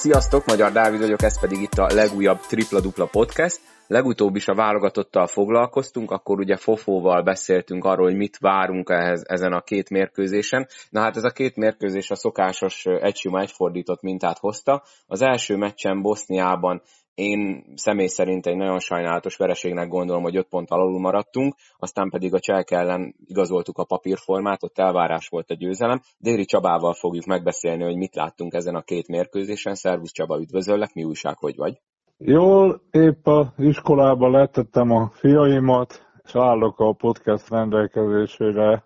[0.00, 3.60] Sziasztok, Magyar Dávid vagyok, ez pedig itt a legújabb Tripla Dupla Podcast.
[3.86, 9.52] Legutóbb is a válogatottal foglalkoztunk, akkor ugye Fofóval beszéltünk arról, hogy mit várunk ehhez, ezen
[9.52, 10.66] a két mérkőzésen.
[10.90, 14.82] Na hát ez a két mérkőzés a szokásos egy sima egyfordított mintát hozta.
[15.06, 16.82] Az első meccsen Boszniában
[17.20, 22.34] én személy szerint egy nagyon sajnálatos vereségnek gondolom, hogy 5 pont alul maradtunk, aztán pedig
[22.34, 26.00] a Cselk ellen igazoltuk a papírformát, ott elvárás volt a győzelem.
[26.18, 29.74] Déri Csabával fogjuk megbeszélni, hogy mit láttunk ezen a két mérkőzésen.
[29.74, 31.80] Szervusz Csaba, üdvözöllek, mi újság, hogy vagy?
[32.18, 38.84] Jól, épp a iskolába letettem a fiaimat, és állok a podcast rendelkezésére,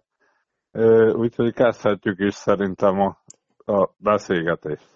[1.13, 3.17] úgyhogy kezdhetjük is szerintem a,
[3.73, 4.94] a beszélgetést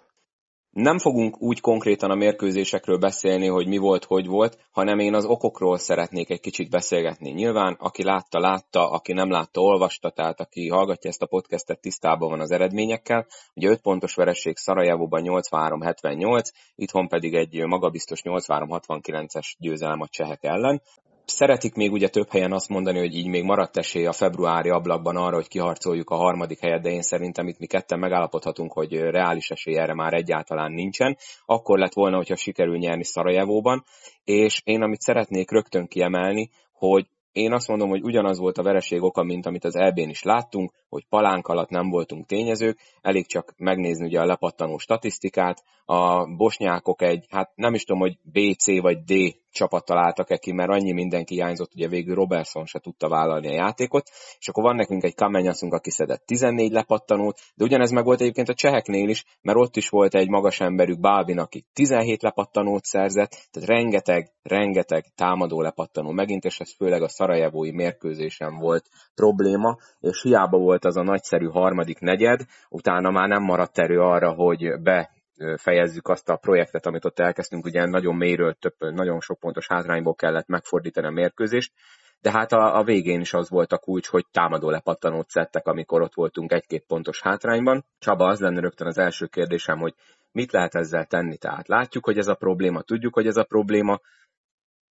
[0.71, 5.25] nem fogunk úgy konkrétan a mérkőzésekről beszélni, hogy mi volt, hogy volt, hanem én az
[5.25, 7.31] okokról szeretnék egy kicsit beszélgetni.
[7.31, 12.29] Nyilván, aki látta, látta, aki nem látta, olvasta, tehát aki hallgatja ezt a podcastet, tisztában
[12.29, 13.25] van az eredményekkel.
[13.53, 16.43] Ugye 5 pontos vereség Szarajevóban 83-78,
[16.75, 20.81] itthon pedig egy magabiztos 83-69-es győzelem a csehek ellen.
[21.29, 25.15] Szeretik még ugye több helyen azt mondani, hogy így még maradt esély a februári ablakban
[25.15, 29.49] arra, hogy kiharcoljuk a harmadik helyet, de én szerintem itt mi ketten megállapodhatunk, hogy reális
[29.49, 31.17] esély erre már egyáltalán nincsen.
[31.45, 33.83] Akkor lett volna, hogyha sikerül nyerni Szarajevóban,
[34.23, 39.03] és én amit szeretnék rögtön kiemelni, hogy én azt mondom, hogy ugyanaz volt a vereség
[39.03, 43.53] oka, mint amit az EB-n is láttunk, hogy palánk alatt nem voltunk tényezők, elég csak
[43.57, 48.81] megnézni ugye a lepattanó statisztikát, a bosnyákok egy, hát nem is tudom, hogy B, C
[48.81, 53.47] vagy D csapat találtak-e ki, mert annyi mindenki hiányzott, ugye végül Robertson se tudta vállalni
[53.47, 58.03] a játékot, és akkor van nekünk egy kamenyaszunk, aki szedett 14 lepattanót, de ugyanez meg
[58.03, 62.21] volt egyébként a cseheknél is, mert ott is volt egy magas emberük, Bálvin, aki 17
[62.21, 68.89] lepattanót szerzett, tehát rengeteg, rengeteg támadó lepattanó megint, és ez főleg a szarajevói mérkőzésen volt
[69.15, 74.33] probléma, és hiába volt az a nagyszerű harmadik negyed, utána már nem maradt erő arra,
[74.33, 75.17] hogy be
[75.57, 80.15] fejezzük azt a projektet, amit ott elkezdtünk, ugye nagyon mélyről, több, nagyon sok pontos hátrányból
[80.15, 81.73] kellett megfordítani a mérkőzést,
[82.21, 86.01] de hát a, a végén is az volt a kulcs, hogy támadó lepattanót szedtek, amikor
[86.01, 87.85] ott voltunk egy-két pontos hátrányban.
[87.99, 89.93] Csaba, az lenne rögtön az első kérdésem, hogy
[90.31, 91.37] mit lehet ezzel tenni?
[91.37, 93.99] Tehát látjuk, hogy ez a probléma, tudjuk, hogy ez a probléma,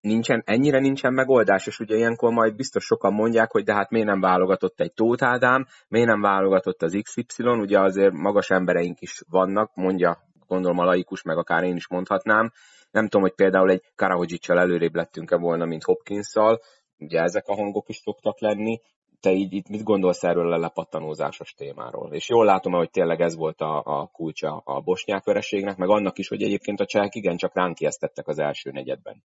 [0.00, 4.06] nincsen, ennyire nincsen megoldás, és ugye ilyenkor majd biztos sokan mondják, hogy de hát miért
[4.06, 9.22] nem válogatott egy Tóth Ádám, miért nem válogatott az XY, ugye azért magas embereink is
[9.28, 12.52] vannak, mondja gondolom a laikus, meg akár én is mondhatnám.
[12.90, 16.60] Nem tudom, hogy például egy Karahodzsicsal előrébb lettünk-e volna, mint Hopkinsszal,
[16.98, 18.80] ugye ezek a hangok is szoktak lenni,
[19.20, 22.12] te így itt mit gondolsz erről a lepattanózásos témáról?
[22.12, 26.18] És jól látom, hogy tényleg ez volt a, a kulcsa a bosnyák vereségnek, meg annak
[26.18, 27.76] is, hogy egyébként a csehek igencsak ránk
[28.24, 29.22] az első negyedben.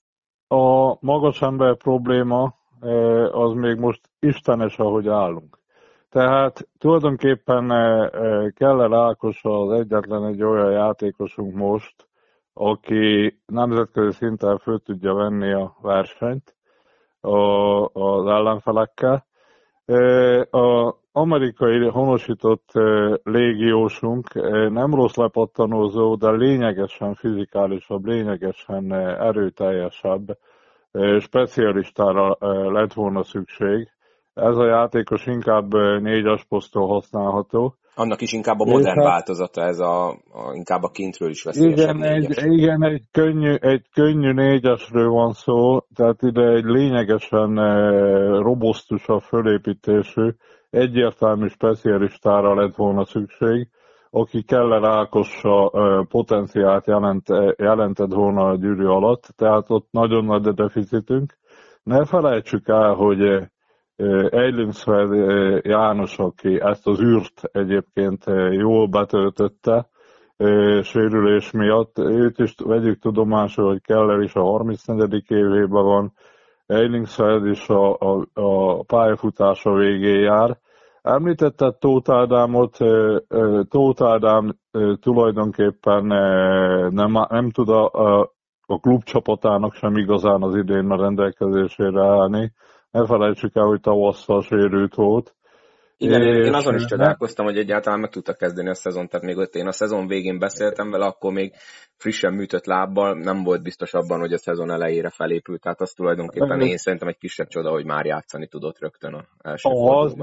[0.49, 5.57] A magas ember probléma eh, az még most istenes, ahogy állunk.
[6.10, 12.08] Tehát tulajdonképpen eh, eh, Keller Ákos az egyetlen egy olyan játékosunk most,
[12.52, 16.56] aki nemzetközi szinten föl tudja venni a versenyt
[17.92, 19.26] az ellenfelekkel.
[19.84, 22.70] Eh, a amerikai honosított
[23.22, 24.34] légiósunk
[24.70, 30.38] nem rossz lepattanózó, de lényegesen fizikálisabb, lényegesen erőteljesebb
[31.20, 32.36] specialistára
[32.70, 33.88] lett volna szükség
[34.38, 37.75] ez a játékos inkább négyes posztól használható.
[37.94, 41.97] Annak is inkább a modern hát, változata, ez a, a, inkább a kintről is veszélyesebb
[41.97, 47.54] igen, egy, igen, egy könnyű, egy könnyű négyesről van szó, tehát ide egy lényegesen
[48.43, 50.28] robosztusabb fölépítésű,
[50.70, 53.69] egyértelmű specialistára lett volna szükség,
[54.10, 55.70] aki Keller Ákossa
[56.09, 61.37] potenciált jelent, jelentett volna a gyűrű alatt, tehát ott nagyon nagy a deficitünk.
[61.82, 63.49] Ne felejtsük el, hogy
[64.31, 65.12] Eilinsfeld
[65.64, 69.88] János, aki ezt az űrt egyébként jól betöltötte,
[70.82, 71.98] sérülés miatt.
[71.98, 75.25] Őt is vegyük tudomásul, hogy Keller is a 34.
[75.28, 76.12] évében van,
[76.67, 80.58] Eilingsfeld is a, a, a pályafutása végén jár.
[81.02, 82.76] Említette Tóth Ádámot,
[83.69, 84.58] Tóth Ádám
[85.00, 86.05] tulajdonképpen
[86.93, 88.32] nem, nem tud a, a,
[88.67, 92.52] a klubcsapatának sem igazán az idén a rendelkezésére állni
[92.90, 95.37] ne felejtsük el, hogy tavasszal sérült volt.
[96.00, 99.37] Igen, én, én azon is csodálkoztam, hogy egyáltalán meg tudta kezdeni a szezon, tehát még
[99.37, 101.52] ott én a szezon végén beszéltem vele, akkor még
[101.96, 106.61] frissen műtött lábbal, nem volt biztos abban, hogy a szezon elejére felépült, tehát az tulajdonképpen
[106.61, 110.17] én szerintem egy kisebb csoda, hogy már játszani tudott rögtön a első az.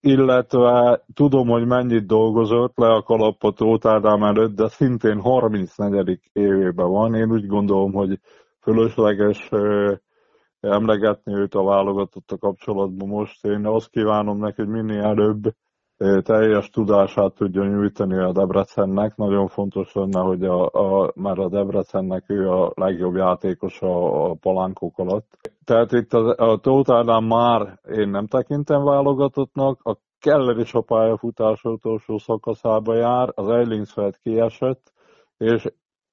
[0.00, 6.20] Illetve tudom, hogy mennyit dolgozott le a kalapot Ádám előtt, de szintén 34.
[6.32, 7.14] évében van.
[7.14, 8.20] Én úgy gondolom, hogy
[8.60, 9.48] fölösleges
[10.60, 13.44] emlegetni őt a válogatott a kapcsolatban most.
[13.44, 15.54] Én azt kívánom neki, hogy minél előbb
[16.22, 19.16] teljes tudását tudja nyújtani a Debrecennek.
[19.16, 24.34] Nagyon fontos lenne, hogy a, a, már a Debrecennek ő a legjobb játékos a, a
[24.34, 25.26] palánkok alatt.
[25.64, 31.64] Tehát itt a, a Tótálnál már én nem tekintem válogatottnak, a Keller is a pályafutás
[31.64, 34.92] utolsó szakaszába jár, az Eilingsfeld kiesett,
[35.36, 35.66] és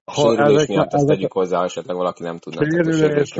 [0.05, 2.63] ha sérülés ezek, miatt ezt tegyük hozzá, esetleg valaki nem tudna.
[2.63, 3.31] Sérülés,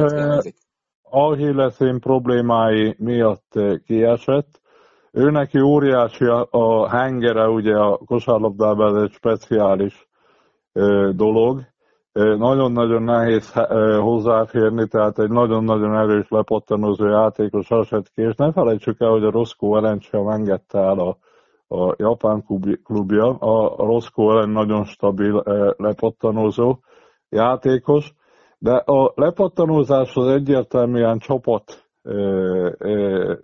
[1.16, 4.62] Ahilleszén problémái miatt kiesett,
[5.12, 10.08] ő neki óriási a, hengere, ugye a kosárlabdában ez egy speciális
[10.74, 11.62] ö, dolog.
[12.14, 13.54] Nagyon-nagyon nehéz
[14.00, 19.78] hozzáférni, tehát egy nagyon-nagyon erős lepattanozó játékos Asetki, és ne felejtsük el, hogy a Roscoe
[19.78, 21.18] Ellen sem engedte el a,
[21.76, 22.46] a japán
[22.84, 23.30] klubja.
[23.30, 25.44] A Roscoe Ellen nagyon stabil
[25.78, 26.78] lepattanozó
[27.30, 28.14] játékos,
[28.64, 31.86] de a lepattanózás az egyértelműen csapat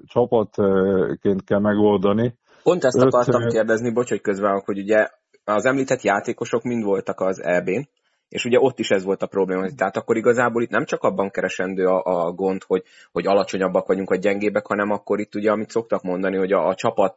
[0.06, 2.38] csapatként kell megoldani.
[2.64, 5.08] Pont ezt akartam Öt, kérdezni, bocs, hogy közben, hogy ugye
[5.44, 7.90] az említett játékosok mind voltak az EB-n,
[8.30, 9.68] és ugye ott is ez volt a probléma.
[9.76, 14.10] Tehát akkor igazából itt nem csak abban keresendő a, a gond, hogy, hogy alacsonyabbak vagyunk,
[14.10, 17.16] vagy gyengébbek, hanem akkor itt ugye, amit szoktak mondani, hogy a, a csapat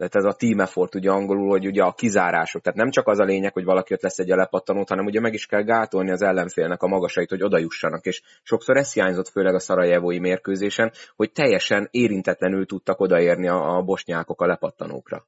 [0.00, 3.18] tehát ez a team effort ugye angolul, hogy ugye a kizárások, tehát nem csak az
[3.18, 6.22] a lényeg, hogy valaki ott lesz egy lepattanót, hanem ugye meg is kell gátolni az
[6.22, 11.88] ellenfélnek a magasait, hogy odajussanak, és sokszor ez hiányzott főleg a szarajevói mérkőzésen, hogy teljesen
[11.90, 15.24] érintetlenül tudtak odaérni a, a bosnyákok a lepattanókra.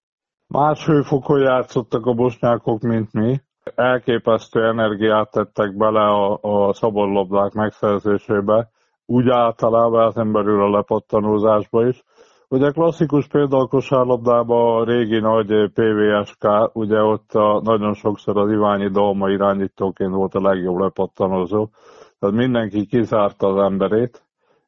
[0.46, 3.40] Más hőfokon játszottak a bosnyákok, mint mi.
[3.74, 8.70] Elképesztő energiát tettek bele a, a szabadlabdák megszerzésébe,
[9.06, 12.02] úgy általában ezen belül a lepattanózásba is
[12.52, 18.50] Ugye klasszikus példa a kosárlabdában a régi nagy PVSK, ugye ott a, nagyon sokszor az
[18.50, 21.68] Iványi Dalma irányítóként volt a legjobb lepattanozó,
[22.18, 24.22] tehát mindenki kizárta az emberét,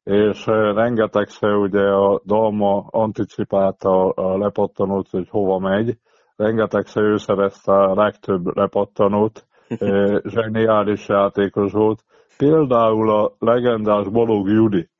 [0.05, 5.99] és rengetegszer ugye a Dalma anticipálta a lepattanót, hogy hova megy,
[6.37, 9.47] rengetegszer ő szerezte a legtöbb lepattanót,
[10.35, 12.05] zseniális játékos volt.
[12.39, 14.94] Például a legendás Balog Judit,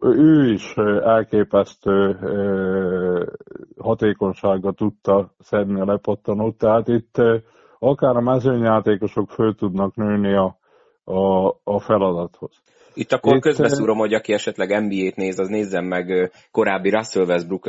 [0.00, 2.18] ő is elképesztő
[3.78, 7.14] hatékonysággal tudta szedni a lepattanót, tehát itt
[7.78, 10.58] akár a mezőnyjátékosok föl tudnak nőni a,
[11.04, 12.62] a, a feladathoz.
[12.94, 17.64] Itt akkor Itt, közbeszúrom, hogy aki esetleg NBA-t néz, az nézzen meg korábbi Russell Westbrook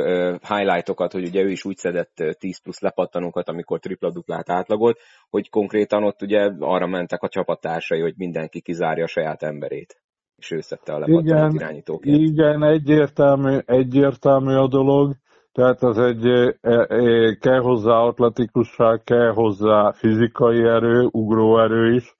[0.48, 4.98] highlightokat, hogy ugye ő is úgy szedett 10 plusz lepattanókat, amikor tripla-duplát átlagolt,
[5.30, 10.00] hogy konkrétan ott ugye arra mentek a csapattársai, hogy mindenki kizárja a saját emberét
[10.40, 12.16] és ő szedte a igen, irányítóként.
[12.16, 15.14] Igen, egyértelmű, egyértelmű a dolog,
[15.52, 22.16] tehát az egy, e, e, kell hozzá atletikusság, kell hozzá fizikai erő, ugróerő is,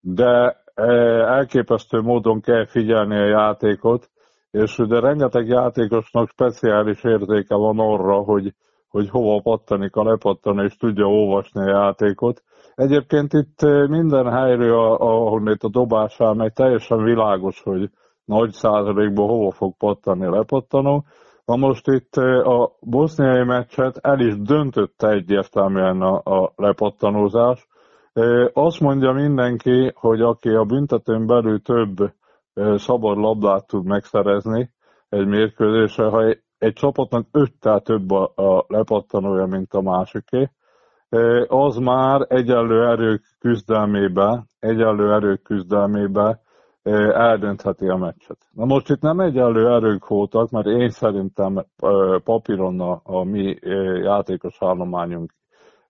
[0.00, 0.82] de e,
[1.36, 4.10] elképesztő módon kell figyelni a játékot,
[4.50, 8.54] és de rengeteg játékosnak speciális érzéke van arra, hogy,
[8.88, 12.42] hogy hova pattanik a lepattan, és tudja olvasni a játékot.
[12.74, 14.98] Egyébként itt minden helyről,
[15.44, 17.90] itt a dobásán megy, teljesen világos, hogy
[18.24, 21.04] nagy százalékban hova fog pattani lepattanó.
[21.44, 27.68] Na most itt a boszniai meccset el is döntötte egyértelműen a, a lepattanózás.
[28.52, 31.96] Azt mondja mindenki, hogy aki a büntetőn belül több
[32.76, 34.70] szabad labdát tud megszerezni
[35.08, 40.50] egy mérkőzésre, ha egy csapatnak öttel több a, a lepattanója, mint a másiké,
[41.46, 46.40] az már egyenlő erők küzdelmébe, egyenlő erők küzdelmébe
[47.12, 48.38] eldöntheti a meccset.
[48.52, 51.64] Na most itt nem egyenlő erők voltak, mert én szerintem
[52.24, 53.58] papíron a, a mi
[54.02, 55.32] játékos állományunk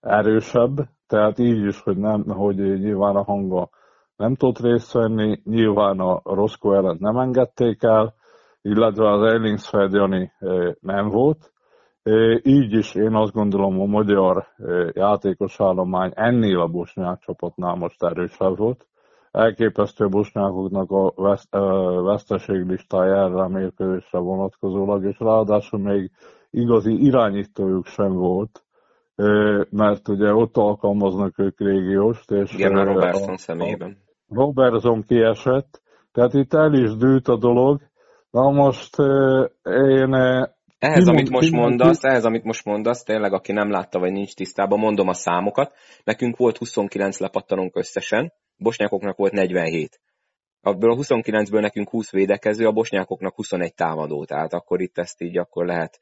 [0.01, 3.69] erősebb, tehát így is, hogy, nem, hogy nyilván a hanga
[4.15, 8.13] nem tudott részt venni, nyilván a Roscoe ellen nem engedték el,
[8.61, 10.31] illetve az Eilingsfeld Jani
[10.79, 11.52] nem volt,
[12.43, 14.47] így is én azt gondolom, a magyar
[14.91, 18.87] játékos állomány ennél a bosnyák csapatnál most erősebb volt.
[19.31, 21.13] Elképesztő a bosnyákoknak a
[22.03, 26.11] veszteség listája erre a mérkőzésre vonatkozólag, és ráadásul még
[26.49, 28.63] igazi irányítójuk sem volt,
[29.69, 33.97] mert ugye ott alkalmaznak ők régióst, és Igen, a Robertson személyében.
[34.29, 35.81] Robertson kiesett,
[36.11, 37.81] tehát itt el is dűlt a dolog.
[38.31, 38.95] Na most
[39.63, 40.13] én
[40.83, 44.79] ehhez, amit most mondasz, ehhez, amit most mondasz, tényleg, aki nem látta, vagy nincs tisztában,
[44.79, 45.73] mondom a számokat.
[46.03, 49.99] Nekünk volt 29 lepattanunk összesen, bosnyákoknak volt 47.
[50.61, 55.37] Abból a 29-ből nekünk 20 védekező, a bosnyákoknak 21 támadó, tehát akkor itt ezt így
[55.37, 55.99] akkor lehet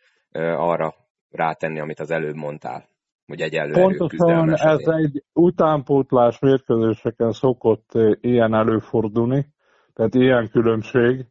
[0.58, 0.94] arra
[1.30, 2.86] rátenni, amit az előbb mondtál,
[3.26, 7.90] hogy egyenlő Pontosan ez egy utánpótlás mérkőzéseken szokott
[8.22, 9.48] ilyen előfordulni,
[9.94, 11.26] tehát ilyen különbség,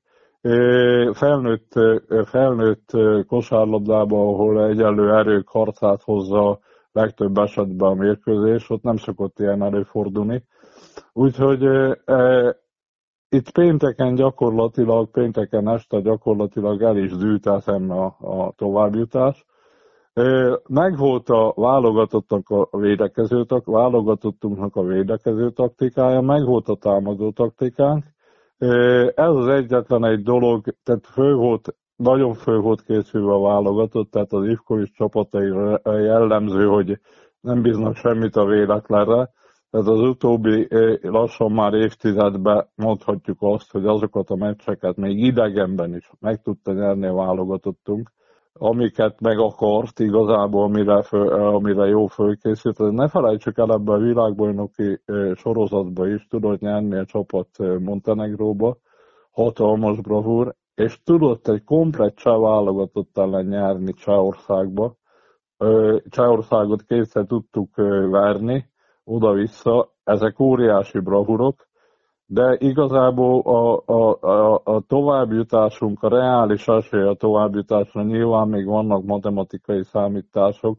[1.12, 1.72] felnőtt,
[2.24, 2.90] felnőtt
[3.26, 6.58] kosárlabdában, ahol egyenlő erők harcát hozza
[6.92, 10.44] legtöbb esetben a mérkőzés, ott nem szokott ilyen előfordulni.
[11.12, 11.64] Úgyhogy
[12.04, 12.56] e,
[13.28, 19.44] itt pénteken gyakorlatilag, pénteken este gyakorlatilag el is dűlt a, a továbbjutás.
[20.68, 28.04] Megvolt a válogatottak a védekező, válogatottunknak a védekező taktikája, megvolt a támadó taktikánk.
[29.14, 34.32] Ez az egyetlen egy dolog, tehát fő volt, nagyon fő volt készülve a válogatott, tehát
[34.32, 35.46] az Ivkovics csapatai
[35.84, 37.00] jellemző, hogy
[37.40, 39.30] nem bíznak semmit a véletlenre.
[39.70, 40.68] Tehát az utóbbi
[41.00, 47.06] lassan már évtizedben mondhatjuk azt, hogy azokat a meccseket még idegenben is meg tudta nyerni
[47.06, 48.10] a válogatottunk
[48.62, 52.78] amiket meg akart igazából, amire, fő, amire jó fölkészült.
[52.78, 55.00] Ne felejtsük el ebbe a világbajnoki
[55.34, 57.48] sorozatba is, tudott nyerni a csapat
[57.78, 58.76] Montenegróba,
[59.30, 64.96] hatalmas bravúr, és tudott egy komplet cseh válogatott ellen nyerni Csehországba.
[66.08, 67.74] Csehországot kétszer tudtuk
[68.10, 68.70] verni,
[69.04, 71.68] oda-vissza, ezek óriási bravúrok,
[72.32, 79.04] de igazából a, a, a, a továbbjutásunk, a reális esély a továbbjutásra nyilván még vannak
[79.04, 80.78] matematikai számítások,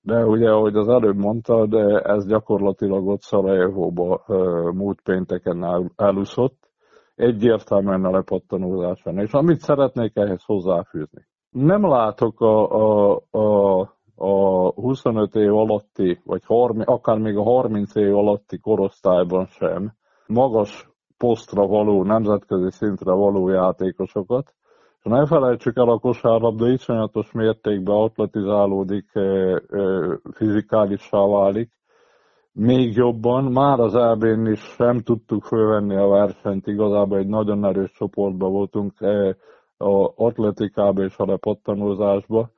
[0.00, 4.24] de ugye, ahogy az előbb mondta, de ez gyakorlatilag ott Szarajevóba
[4.72, 6.70] múlt pénteken el, elúszott,
[7.14, 9.18] egyértelműen a lepattanózáson.
[9.18, 11.26] És amit szeretnék ehhez hozzáfűzni.
[11.50, 13.80] Nem látok a, a, a,
[14.16, 19.92] a 25 év alatti, vagy 30, akár még a 30 év alatti korosztályban sem,
[20.26, 24.54] magas posztra való, nemzetközi szintre való játékosokat.
[24.98, 29.10] És ne felejtsük el, a kosárlabda iszonyatos mértékben atletizálódik,
[30.32, 31.70] fizikálissá válik,
[32.52, 33.44] még jobban.
[33.44, 39.00] Már az EB-n is sem tudtuk fölvenni a versenyt, igazából egy nagyon erős csoportban voltunk
[39.76, 42.50] a atletikába és a lepattanózásba.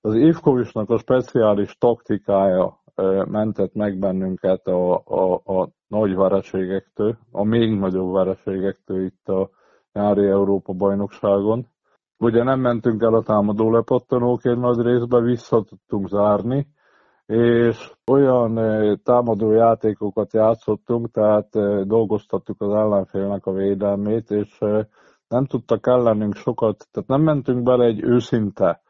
[0.00, 2.81] Az Ivkovicsnak a speciális taktikája
[3.26, 9.50] mentett meg bennünket a, a, a nagy vereségektől, a még nagyobb vereségektől itt a
[9.92, 11.66] nyári Európa bajnokságon.
[12.18, 16.66] Ugye nem mentünk el a támadó lepattanóként nagy részben, vissza tudtunk zárni,
[17.26, 18.54] és olyan
[19.04, 21.48] támadó játékokat játszottunk, tehát
[21.86, 24.58] dolgoztattuk az ellenfélnek a védelmét, és
[25.28, 28.82] nem tudtak ellenünk sokat, tehát nem mentünk bele egy őszinte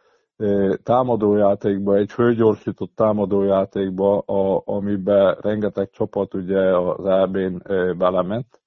[0.83, 7.63] támadójátékba, egy fölgyorsított támadójátékba, a, amiben rengeteg csapat ugye az EB-n
[7.99, 8.61] belement.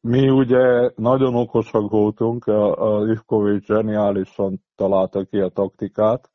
[0.00, 6.30] Mi ugye nagyon okosak voltunk, a, a Ivkovics zseniálisan találta ki a taktikát,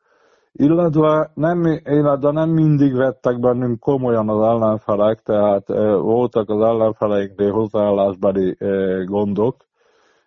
[0.51, 5.67] illetve nem, illetve nem mindig vettek bennünk komolyan az ellenfelek, tehát
[6.01, 8.57] voltak az ellenfeleinknél hozzáállásbeli
[9.05, 9.55] gondok,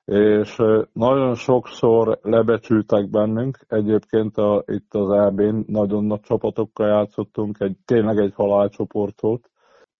[0.05, 3.59] és nagyon sokszor lebecsültek bennünk.
[3.69, 9.51] Egyébként a, itt az EB-n nagyon nagy csapatokkal játszottunk, egy, tényleg egy halálcsoportot.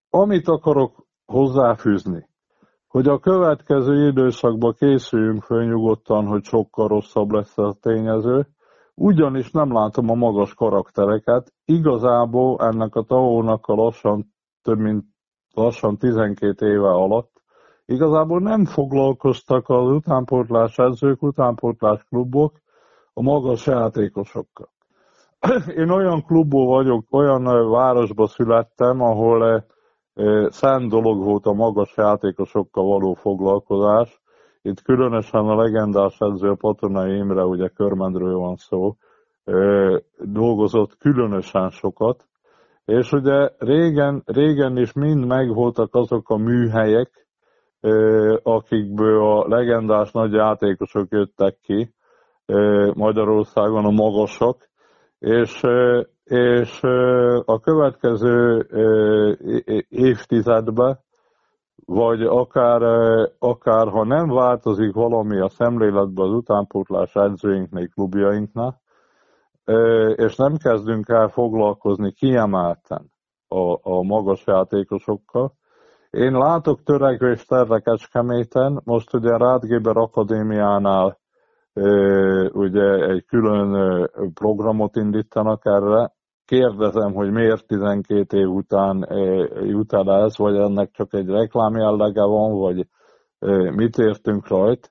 [0.09, 2.27] Amit akarok hozzáfűzni,
[2.87, 5.77] hogy a következő időszakban készüljünk föl
[6.25, 8.47] hogy sokkal rosszabb lesz a tényező,
[8.95, 11.53] ugyanis nem látom a magas karaktereket.
[11.65, 15.05] Igazából ennek a tavónak a lassan több mint
[15.53, 17.32] lassan 12 éve alatt
[17.85, 22.53] Igazából nem foglalkoztak az utánpótlás edzők, utánpótlás klubok
[23.13, 24.69] a magas játékosokkal.
[25.81, 29.65] Én olyan klubból vagyok, olyan városba születtem, ahol
[30.49, 34.21] szent dolog volt a magas játékosokkal való foglalkozás.
[34.61, 38.95] Itt különösen a legendás edző a Patonai Imre, ugye Körmendről van szó,
[40.19, 42.27] dolgozott különösen sokat,
[42.85, 47.27] és ugye régen, régen is mind megvoltak azok a műhelyek,
[48.43, 51.93] akikből a legendás nagy játékosok jöttek ki
[52.93, 54.57] Magyarországon, a magasok,
[55.19, 55.63] és,
[56.23, 56.81] és
[57.45, 58.67] a következő
[59.89, 60.99] évtizedben,
[61.85, 62.81] vagy akár,
[63.39, 68.81] akár ha nem változik valami a szemléletben az utánpótlás edzőinknél, klubjainknál,
[70.15, 73.11] és nem kezdünk el foglalkozni kiemelten
[73.47, 75.53] a, a magas játékosokkal,
[76.13, 81.19] én látok törekvést erre Kecskeméten, most ugye Rádgéber Akadémiánál
[82.51, 86.13] ugye egy külön programot indítanak erre.
[86.45, 89.07] Kérdezem, hogy miért 12 év után
[89.63, 92.87] jut el ez, vagy ennek csak egy reklám jellege van, vagy
[93.75, 94.89] mit értünk rajt.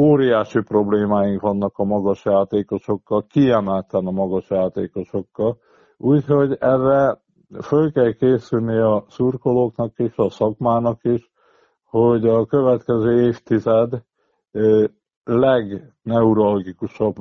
[0.00, 5.58] Óriási problémáink vannak a magas játékosokkal, kiemelten a magas játékosokkal.
[5.96, 7.22] Úgyhogy erre
[7.62, 11.30] föl kell készülni a szurkolóknak is, a szakmának is,
[11.84, 14.02] hogy a következő évtized
[15.24, 17.14] legneurologikusabb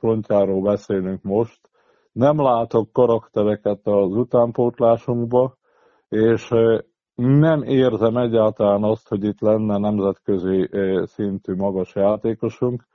[0.00, 1.60] pontjáról beszélünk most.
[2.12, 5.56] Nem látok karaktereket az utánpótlásunkba,
[6.08, 6.54] és
[7.14, 10.70] nem érzem egyáltalán azt, hogy itt lenne nemzetközi
[11.04, 12.86] szintű magas játékosunk.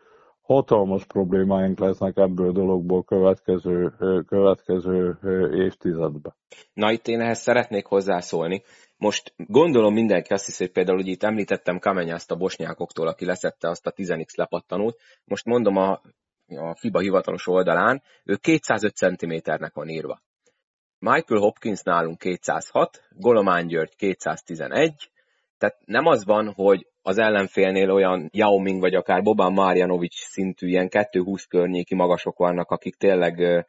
[0.43, 3.93] Hatalmas problémáink lesznek ebből a dologból következő,
[4.27, 5.17] következő
[5.53, 6.35] évtizedben.
[6.73, 8.63] Na itt én ehhez szeretnék hozzászólni.
[8.97, 13.69] Most gondolom mindenki azt hiszi, hogy például, hogy itt említettem Kamenyászt a bosnyákoktól, aki leszette
[13.69, 14.99] azt a 10x lepattanót.
[15.25, 16.01] Most mondom a,
[16.47, 20.21] a FIBA hivatalos oldalán, ő 205 cm-nek van írva.
[20.99, 25.11] Michael Hopkins nálunk 206, Golomán György 211,
[25.63, 30.67] tehát nem az van, hogy az ellenfélnél olyan Yao Ming vagy akár Boban Marjanovics szintű
[30.67, 33.65] ilyen 220 környéki magasok vannak, akik tényleg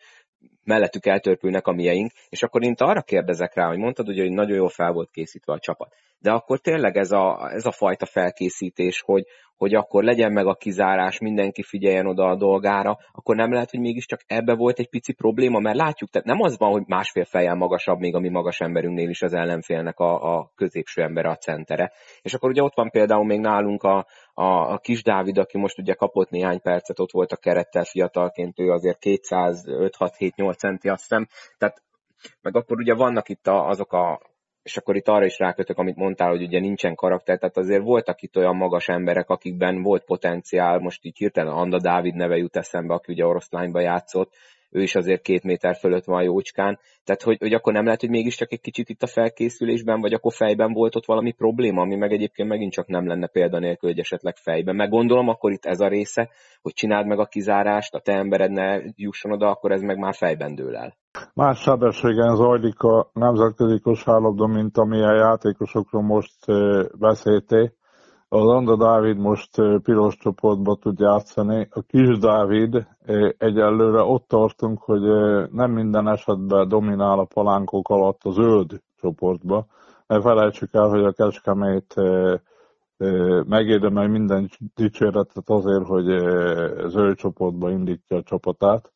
[0.65, 4.57] mellettük eltörpülnek a mieink, és akkor én arra kérdezek rá, hogy mondtad ugye, hogy nagyon
[4.57, 5.95] jól fel volt készítve a csapat.
[6.19, 9.25] De akkor tényleg ez a, ez a fajta felkészítés, hogy,
[9.57, 13.81] hogy akkor legyen meg a kizárás, mindenki figyeljen oda a dolgára, akkor nem lehet, hogy
[13.81, 17.55] mégiscsak ebbe volt egy pici probléma, mert látjuk, tehát nem az van, hogy másfél fejjel
[17.55, 21.93] magasabb még a mi magas emberünknél is az ellenfélnek a, a középső ember a centere.
[22.23, 25.79] És akkor ugye ott van például még nálunk a, a, a kis Dávid, aki most
[25.79, 31.27] ugye kapott néhány percet, ott volt a kerettel fiatalként, ő azért 205-6-7-8 centi, azt hiszem,
[31.59, 31.83] tehát
[32.43, 34.21] meg akkor ugye vannak itt a, azok a
[34.65, 38.23] és akkor itt arra is rákötök, amit mondtál, hogy ugye nincsen karakter, tehát azért voltak
[38.23, 42.95] itt olyan magas emberek, akikben volt potenciál, most így hirtelen Anda Dávid neve jut eszembe,
[42.95, 44.33] aki ugye oroszlányba játszott,
[44.75, 48.11] ő is azért két méter fölött van jócskán, tehát hogy, hogy akkor nem lehet, hogy
[48.11, 52.13] mégiscsak egy kicsit itt a felkészülésben, vagy akkor fejben volt ott valami probléma, ami meg
[52.13, 54.77] egyébként megint csak nem lenne példanélkül, hogy esetleg fejben.
[54.77, 56.31] Meg gondolom, akkor itt ez a része,
[56.63, 60.15] hogy csináld meg a kizárást, a te embered ne jusson oda, akkor ez meg már
[60.15, 60.97] fejben dől el.
[61.35, 66.39] Más sebességen zajlik a nemzetközi kosárlabda, mint amilyen játékosokról most
[66.99, 67.73] beszéltél.
[68.35, 69.51] Az Anda Dávid most
[69.83, 71.69] piros csoportba tud játszani.
[71.71, 72.87] A kis Dávid
[73.39, 75.01] egyelőre ott tartunk, hogy
[75.51, 79.67] nem minden esetben dominál a palánkok alatt a zöld csoportba.
[80.07, 81.95] Ne felejtsük el, hogy a Kecskemét
[83.49, 86.05] megérdemel minden dicséretet azért, hogy
[86.89, 88.94] zöld csoportba indítja a csapatát.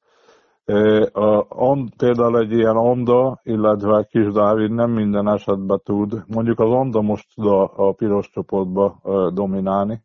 [1.12, 6.70] A, on, például egy ilyen Onda, illetve Kis Dávid nem minden esetben tud, mondjuk az
[6.70, 9.00] Onda most tud a, a piros csoportba
[9.34, 10.02] dominálni.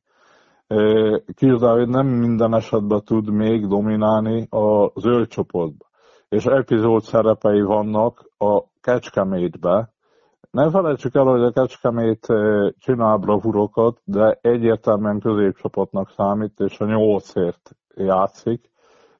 [1.35, 5.85] Kis Dávid nem minden esetben tud még dominálni a zöld csoportba.
[6.29, 9.93] És epizód szerepei vannak a Kecskemétbe.
[10.51, 12.27] Nem felejtsük el, hogy a Kecskemét
[12.77, 18.71] csinál bravurokat, de egyértelműen középcsapatnak számít, és a nyolcért játszik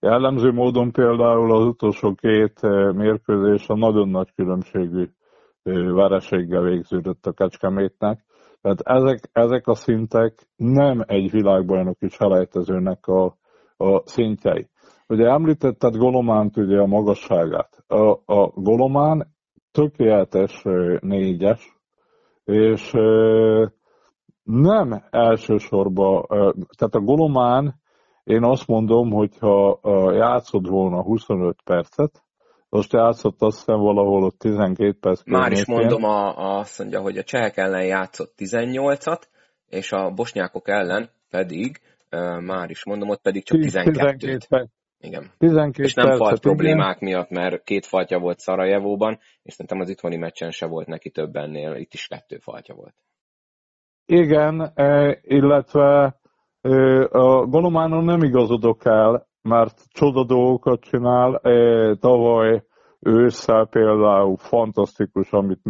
[0.03, 5.07] Jellemző módon például az utolsó két eh, mérkőzés a nagyon nagy különbségű
[5.63, 8.25] eh, vereséggel végződött a Kecskemétnek.
[8.61, 13.37] Tehát ezek, ezek a szintek nem egy világbajnoki selejtezőnek a,
[13.77, 14.67] a szintjei.
[15.07, 17.83] Ugye említetted Golománt ugye a magasságát.
[17.87, 19.27] A, a Golomán
[19.71, 21.77] tökéletes eh, négyes,
[22.43, 22.91] és
[24.43, 26.25] nem elsősorban,
[26.77, 27.81] tehát a Golomán
[28.23, 29.79] én azt mondom, hogy ha
[30.13, 32.23] játszod volna 25 percet,
[32.69, 37.01] most játszott azt hiszem valahol ott 12 perc Már is mondom, a, a, azt mondja,
[37.01, 39.21] hogy a csehek ellen játszott 18-at,
[39.69, 41.79] és a bosnyákok ellen pedig,
[42.11, 43.83] uh, már is mondom, ott pedig csak 12-t.
[43.83, 44.39] 12
[45.03, 45.31] igen.
[45.37, 47.13] 12 és nem falt problémák igen.
[47.13, 51.35] miatt, mert két faltja volt Szarajevóban, és szerintem az itthoni meccsen se volt neki több
[51.35, 52.95] ennél, itt is kettő faltja volt.
[54.05, 54.73] Igen,
[55.21, 56.19] illetve
[57.09, 61.41] a Golománon nem igazodok el, mert csoda dolgokat csinál.
[61.99, 62.63] Tavaly
[62.99, 65.61] ősszel például fantasztikus, amit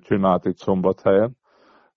[0.00, 1.36] csinált itt Szombathelyen.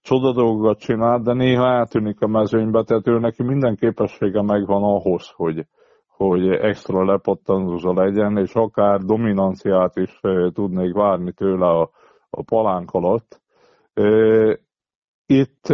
[0.01, 5.31] Csoda dolgokat csinál, de néha eltűnik a mezőnybe, tehát ő neki minden képessége megvan ahhoz,
[5.35, 5.65] hogy,
[6.07, 10.19] hogy extra lepattanóza legyen, és akár dominanciát is
[10.53, 11.89] tudnék várni tőle a,
[12.29, 13.41] a palánk alatt.
[15.25, 15.67] Itt,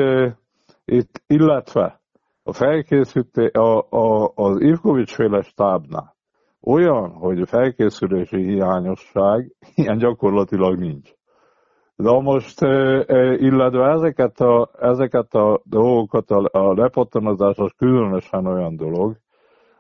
[0.86, 2.02] itt illetve
[2.44, 6.16] a felkészíté, a, a, az Ivkovics féle stábnál
[6.64, 11.12] olyan, hogy felkészülési hiányosság, ilyen gyakorlatilag nincs.
[11.96, 12.62] De most,
[13.38, 19.18] illetve ezeket a, ezeket a dolgokat, a, a lepattanozás az különösen olyan dolog,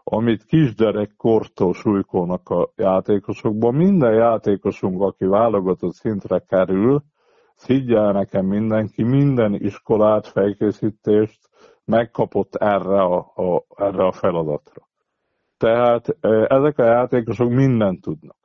[0.04, 3.76] amit kisgyerek kortól súlykolnak a játékosokban.
[3.76, 7.04] Minden játékosunk, aki válogatott szintre kerül,
[7.66, 11.40] higgyel nekem mindenki, minden iskolát, felkészítést,
[11.86, 14.88] megkapott erre a, a, erre a feladatra.
[15.58, 16.18] Tehát
[16.48, 18.38] ezek a játékosok mindent tudnak.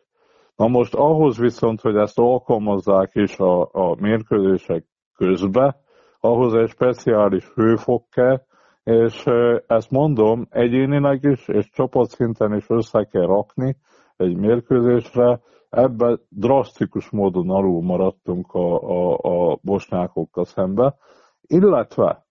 [0.57, 4.85] Na most ahhoz viszont, hogy ezt alkalmazzák is a, a mérkőzések
[5.17, 5.77] közbe,
[6.21, 8.43] ahhoz egy speciális hőfok kell,
[8.85, 9.25] és
[9.67, 13.77] ezt mondom, egyénileg is, és csapatszinten is össze kell rakni
[14.17, 19.19] egy mérkőzésre, ebben drasztikus módon alul maradtunk a, a,
[19.51, 20.95] a bosnyákokkal szembe,
[21.41, 22.27] illetve,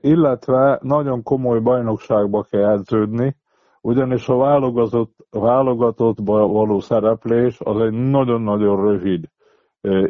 [0.00, 3.36] illetve nagyon komoly bajnokságba kell edződni,
[3.80, 9.24] ugyanis a válogatott, válogatottba való szereplés az egy nagyon-nagyon rövid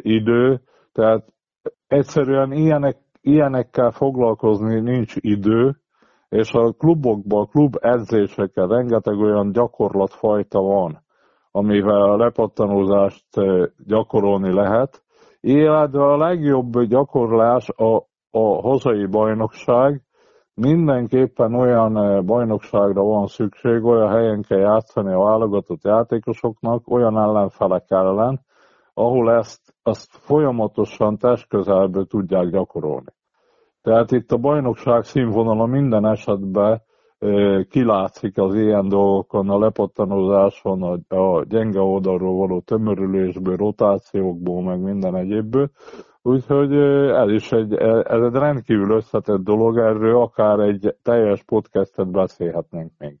[0.01, 1.33] idő, tehát
[1.87, 5.77] egyszerűen ilyenek, ilyenekkel foglalkozni nincs idő,
[6.29, 11.03] és a klubokban, a klub edzéseken rengeteg olyan gyakorlatfajta van,
[11.51, 13.25] amivel a lepattanózást
[13.85, 15.03] gyakorolni lehet,
[15.41, 20.01] illetve a legjobb gyakorlás a, a hazai bajnokság,
[20.53, 28.45] mindenképpen olyan bajnokságra van szükség, olyan helyen kell játszani a válogatott játékosoknak, olyan ellenfelek ellen,
[28.93, 33.13] ahol ezt, ezt folyamatosan testközelből tudják gyakorolni.
[33.81, 36.81] Tehát itt a bajnokság színvonala minden esetben
[37.69, 45.15] kilátszik az ilyen dolgokon, a lepattanózáson, a, a gyenge oldalról való tömörülésből, rotációkból, meg minden
[45.15, 45.69] egyébből.
[46.25, 46.73] Úgyhogy
[47.11, 53.17] ez is egy, ez egy rendkívül összetett dolog, erről akár egy teljes podcastet beszélhetnénk még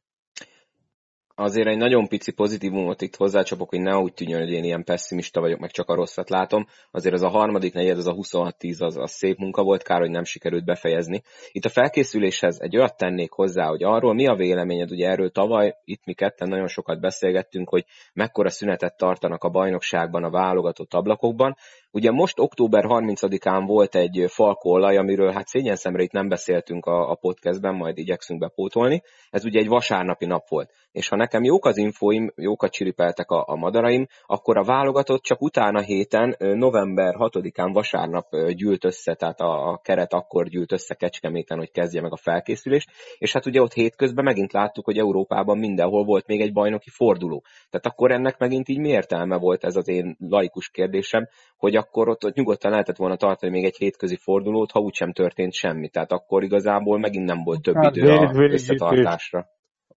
[1.35, 5.39] azért egy nagyon pici pozitívumot itt hozzácsapok, hogy ne úgy tűnjön, hogy én ilyen pessimista
[5.39, 6.67] vagyok, meg csak a rosszat látom.
[6.91, 10.09] Azért az a harmadik negyed, az a 26-10, az, az szép munka volt, kár, hogy
[10.09, 11.21] nem sikerült befejezni.
[11.51, 15.75] Itt a felkészüléshez egy olyat tennék hozzá, hogy arról mi a véleményed, ugye erről tavaly
[15.83, 21.55] itt mi ketten nagyon sokat beszélgettünk, hogy mekkora szünetet tartanak a bajnokságban, a válogatott ablakokban,
[21.95, 27.09] Ugye most október 30-án volt egy falkollaj, amiről hát szégyen szemre itt nem beszéltünk a,
[27.09, 29.01] a podcastben, majd igyekszünk bepótolni.
[29.29, 30.71] Ez ugye egy vasárnapi nap volt.
[30.91, 35.41] És ha nekem jók az infóim, jókat csiripeltek a, a madaraim, akkor a válogatott csak
[35.41, 41.57] utána héten, november 6-án vasárnap gyűlt össze, tehát a, a keret akkor gyűlt össze Kecskeméten,
[41.57, 42.89] hogy kezdje meg a felkészülést.
[43.17, 47.43] És hát ugye ott hétközben megint láttuk, hogy Európában mindenhol volt még egy bajnoki forduló.
[47.69, 51.27] Tehát akkor ennek megint így mi értelme volt ez az én laikus kérdésem,
[51.57, 55.53] hogy akkor ott, ott nyugodtan lehetett volna tartani még egy hétközi fordulót, ha úgysem történt
[55.53, 55.89] semmi.
[55.89, 59.39] Tehát akkor igazából megint nem volt több idő a összetartásra.
[59.39, 59.45] Is,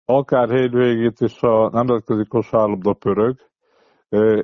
[0.04, 3.36] akár hétvégét is a nemzetközi kosárlabda pörög,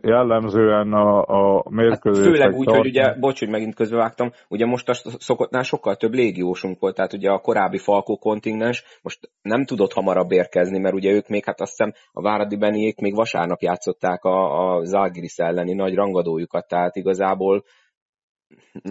[0.02, 2.30] jellemzően a, a mérkőzések...
[2.30, 2.78] Hát főleg úgy, tart...
[2.78, 7.12] hogy ugye, bocs, hogy megint közbevágtam, ugye most a szokottnál sokkal több légiósunk volt, tehát
[7.12, 11.60] ugye a korábbi Falkó kontingens most nem tudott hamarabb érkezni, mert ugye ők még, hát
[11.60, 16.96] azt hiszem a Váradi Beniék még vasárnap játszották a, a Zalgiris elleni nagy rangadójukat, tehát
[16.96, 17.64] igazából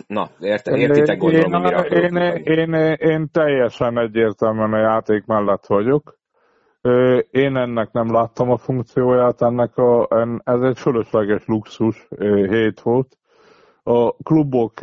[0.08, 5.66] Na, érte, értitek gondolom, én, mire én, én, én, én teljesen egyértelműen a játék mellett
[5.66, 6.19] vagyok.
[7.32, 10.08] Én ennek nem láttam a funkcióját, ennek a,
[10.44, 12.08] ez egy fölösleges luxus
[12.50, 13.18] hét volt.
[13.84, 14.74] A klubok,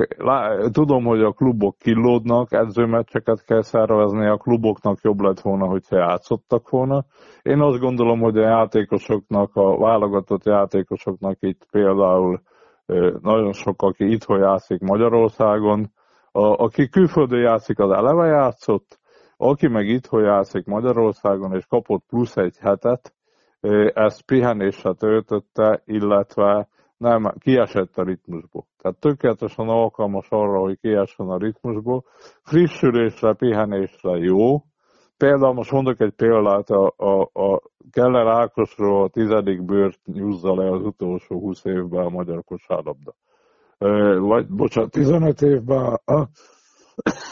[0.73, 6.71] tudom, hogy a klubok kilódnak, edzőmeccseket kell szervezni, a kluboknak jobb lett volna, hogyha játszottak
[6.71, 7.05] volna.
[7.43, 12.41] Én azt gondolom, hogy a játékosoknak, a válogatott játékosoknak itt például
[13.21, 15.93] nagyon sok, aki itthon játszik Magyarországon,
[16.33, 18.99] a, aki külföldön játszik, az eleve játszott,
[19.37, 23.15] aki meg itthon játszik Magyarországon, és kapott plusz egy hetet,
[23.95, 28.67] ezt pihenésre töltötte, illetve nem, kiesett a ritmusból.
[28.79, 32.05] Tehát tökéletesen alkalmas arra, hogy kiessen a ritmusból.
[32.43, 34.63] Frissülésre, pihenésre jó.
[35.17, 40.71] Például most mondok egy példát, a, a, a Keller Ákosról a tizedik bőrt nyúzza le
[40.71, 43.15] az utolsó 20 évben a magyar kosárlabda.
[44.19, 46.29] Vagy, bocsánat, 15 évben a,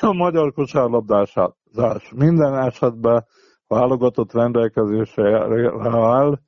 [0.01, 1.55] a magyar kosárlabdását
[2.15, 3.25] minden esetben
[3.67, 5.41] válogatott rendelkezésre
[5.83, 6.39] áll.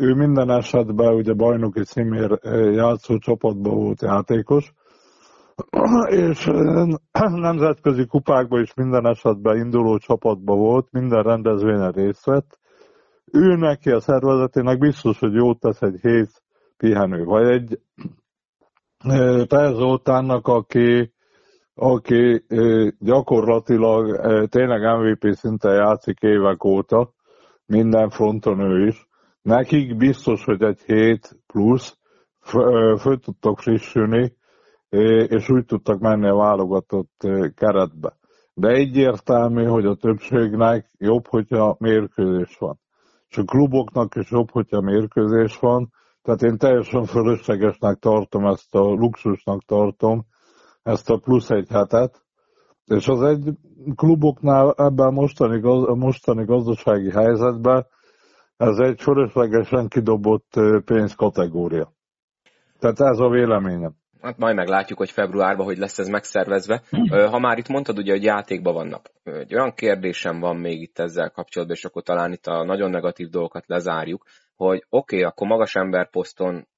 [0.00, 2.38] Ő minden esetben ugye bajnoki címér
[2.74, 4.72] játszó csapatban volt játékos,
[6.26, 6.50] és
[7.30, 12.58] nemzetközi kupákban is minden esetben induló csapatban volt, minden rendezvényen részt vett.
[13.32, 16.42] Ő neki a szervezetének biztos, hogy jót tesz egy hét
[16.76, 17.80] pihenő, vagy egy
[19.48, 21.12] Perzoltánnak, aki
[21.74, 22.44] aki
[22.98, 27.12] gyakorlatilag tényleg MVP szinten játszik évek óta,
[27.66, 29.08] minden fronton ő is.
[29.42, 31.98] Nekik biztos, hogy egy hét plusz
[32.98, 34.36] föl tudtak frissülni,
[35.26, 38.18] és úgy tudtak menni a válogatott keretbe.
[38.54, 42.80] De egyértelmű, hogy a többségnek jobb, hogyha mérkőzés van.
[43.28, 45.92] És a kluboknak is jobb, hogyha mérkőzés van.
[46.22, 50.26] Tehát én teljesen fölöslegesnek tartom ezt a luxusnak tartom,
[50.82, 52.22] ezt a plusz egy hetet,
[52.86, 53.50] és az egy
[53.94, 57.86] kluboknál ebben a mostani, a mostani gazdasági helyzetben
[58.56, 61.92] ez egy fölöslegesen kidobott pénzkategória.
[62.78, 63.94] Tehát ez a véleményem.
[64.20, 66.82] Hát majd meglátjuk, hogy februárban hogy lesz ez megszervezve.
[67.08, 69.10] Ha már itt mondtad ugye, hogy játékban vannak.
[69.22, 73.28] Egy olyan kérdésem van még itt ezzel kapcsolatban, és akkor talán itt a nagyon negatív
[73.28, 74.24] dolgokat lezárjuk,
[74.56, 76.68] hogy oké, okay, akkor magas emberposzton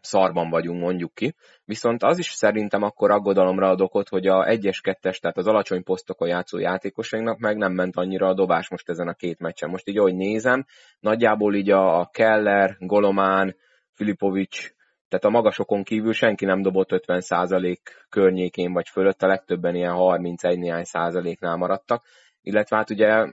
[0.00, 4.78] szarban vagyunk, mondjuk ki, viszont az is szerintem akkor aggodalomra ad okot, hogy a 1-es,
[4.82, 9.08] 2-es, tehát az alacsony posztokon játszó játékosainknak meg nem ment annyira a dobás most ezen
[9.08, 9.70] a két meccsen.
[9.70, 10.66] Most így, ahogy nézem,
[11.00, 13.56] nagyjából így a Keller, Golomán,
[13.92, 14.72] Filipovics,
[15.08, 17.76] tehát a magasokon kívül senki nem dobott 50%
[18.08, 22.02] környékén vagy fölött, a legtöbben ilyen 31 néhány százaléknál maradtak,
[22.42, 23.32] illetve hát ugye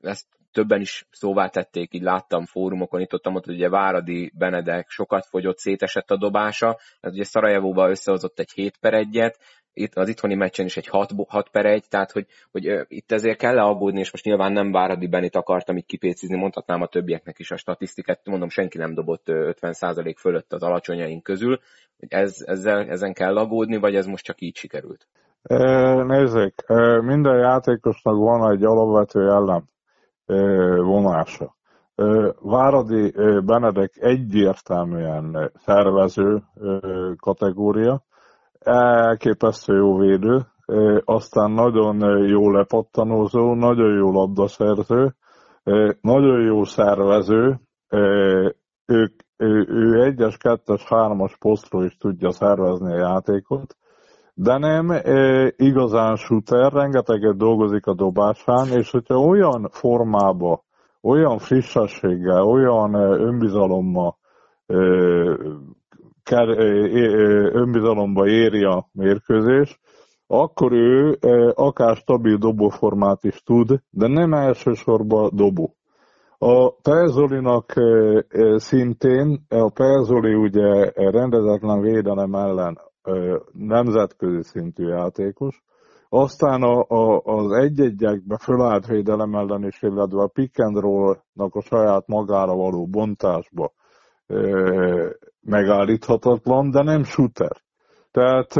[0.00, 5.26] ezt többen is szóvá tették, így láttam fórumokon, itt ott, ott ugye Váradi Benedek sokat
[5.26, 9.32] fogyott, szétesett a dobása, ez ugye Szarajevóban összehozott egy 7 per 1
[9.72, 13.38] itt az itthoni meccsen is egy 6, 6 per 1, tehát hogy, hogy itt ezért
[13.38, 17.50] kell aggódni, és most nyilván nem Váradi Benit akartam így kipécizni, mondhatnám a többieknek is
[17.50, 21.60] a statisztikát, mondom, senki nem dobott 50% fölött az alacsonyaink közül,
[21.98, 25.06] hogy ez, ezzel, ezen kell aggódni, vagy ez most csak így sikerült?
[26.06, 26.54] Nézzék,
[27.00, 29.64] minden játékosnak van egy alapvető jellem
[30.82, 31.54] vonása.
[32.40, 33.12] Váradi
[33.44, 36.42] Benedek egyértelműen szervező
[37.16, 38.02] kategória,
[38.58, 40.46] elképesztő jó védő,
[41.04, 45.14] aztán nagyon jó lepattanózó, nagyon jó labdaszerző,
[46.00, 47.60] nagyon jó szervező,
[48.86, 53.76] ő, ő, ő egyes, kettes, hármas posztról is tudja szervezni a játékot,
[54.38, 60.64] de nem e, igazán shooter, rengeteget dolgozik a dobásán, és hogyha olyan formába,
[61.02, 64.16] olyan frissességgel, olyan önbizalommal
[64.66, 64.76] e,
[66.22, 66.62] ker, e,
[67.52, 69.80] önbizalomba éri a mérkőzés,
[70.26, 75.74] akkor ő e, akár stabil dobóformát is tud, de nem elsősorban dobó.
[76.38, 77.72] A Perzolinak
[78.56, 82.78] szintén, a Perzoli ugye rendezetlen védelem ellen
[83.52, 85.64] nemzetközi szintű játékos.
[86.08, 91.60] Aztán a, a, az egy-egyekbe fölállt védelem ellen is, illetve a pick and roll-nak a
[91.60, 93.72] saját magára való bontásba
[94.26, 94.36] e,
[95.40, 97.56] megállíthatatlan, de nem shooter.
[98.10, 98.56] Tehát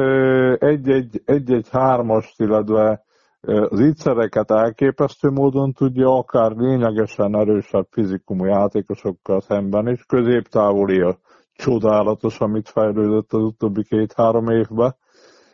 [1.25, 3.05] egy-egy hármas, illetve
[3.47, 11.19] az ígyszereket elképesztő módon tudja, akár lényegesen erősebb fizikumú játékosokkal szemben is, középtávoli a
[11.57, 14.97] csodálatos, amit fejlődött az utóbbi két-három évben,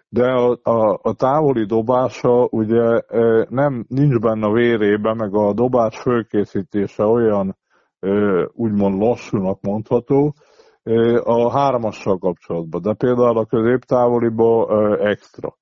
[0.08, 3.00] de a, a, a távoli dobása ugye
[3.48, 7.56] nem nincs benne a vérében, meg a dobás fölkészítése olyan
[8.52, 10.34] úgymond lassúnak mondható,
[11.22, 15.56] a hármassal kapcsolatban, de például a középtávoliba extra.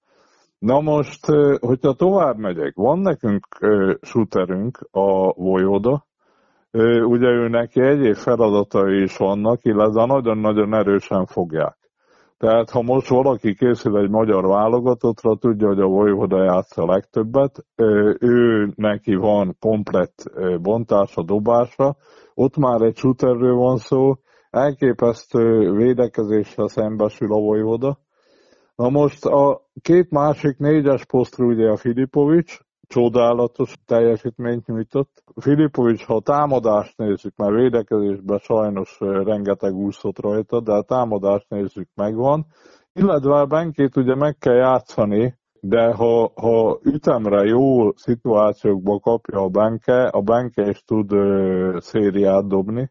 [0.59, 1.26] Na most,
[1.61, 3.46] hogyha tovább megyek, van nekünk
[4.00, 6.07] shooterünk, a Vojoda,
[7.04, 11.78] ugye ő neki egyéb feladatai is vannak, illetve nagyon-nagyon erősen fogják.
[12.38, 17.64] Tehát ha most valaki készül egy magyar válogatottra, tudja, hogy a Vojvoda játsz a legtöbbet,
[18.20, 20.30] ő neki van komplett
[20.62, 21.96] bontása, dobása,
[22.35, 24.14] ott már egy shooterről van szó,
[24.50, 27.98] elképesztő védekezéssel szembesül a Vojvoda.
[28.76, 35.22] Na most a két másik négyes posztra ugye a Filipovics, csodálatos teljesítményt nyújtott.
[35.37, 41.88] Filipovics, ha a támadást nézzük, mert védekezésben sajnos rengeteg úszott rajta, de a támadást nézzük
[41.94, 42.46] megvan.
[42.92, 49.48] Illetve a Benkét ugye meg kell játszani, de ha, ha ütemre jó szituációkba kapja a
[49.48, 52.90] Benke, a Benke is tud ö, szériát dobni.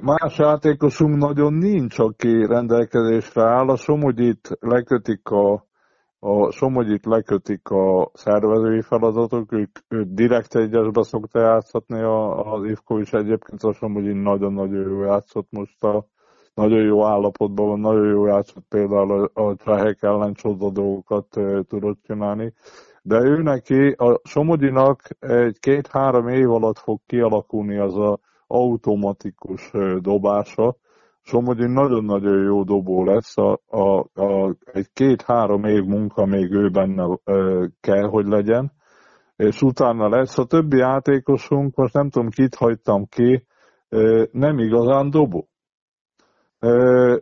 [0.00, 3.68] Más játékosunk nagyon nincs, aki rendelkezésre áll.
[3.68, 5.66] A Somogyit lekötik a
[6.18, 13.14] a Somogyit lekötik a szervezői feladatok, ők, ők direkt egyesbe szokta játszatni a, az Ivkovics
[13.14, 16.06] egyébként a Somogyi nagyon-nagyon jó játszott most a
[16.54, 21.62] nagyon jó állapotban van, nagyon jó játszott például a, a csehek ellen csoda dolgokat e,
[21.62, 22.52] tudott csinálni.
[23.02, 30.76] De ő neki, a Somogyinak egy két-három év alatt fog kialakulni az a automatikus dobása,
[31.28, 37.18] Somogyi nagyon-nagyon jó dobó lesz, a, a, a, egy két-három év munka még ő benne
[37.24, 38.72] ö, kell, hogy legyen,
[39.36, 40.38] és utána lesz.
[40.38, 43.46] A többi játékosunk, most nem tudom, kit hagytam ki,
[43.88, 45.48] ö, nem igazán dobó.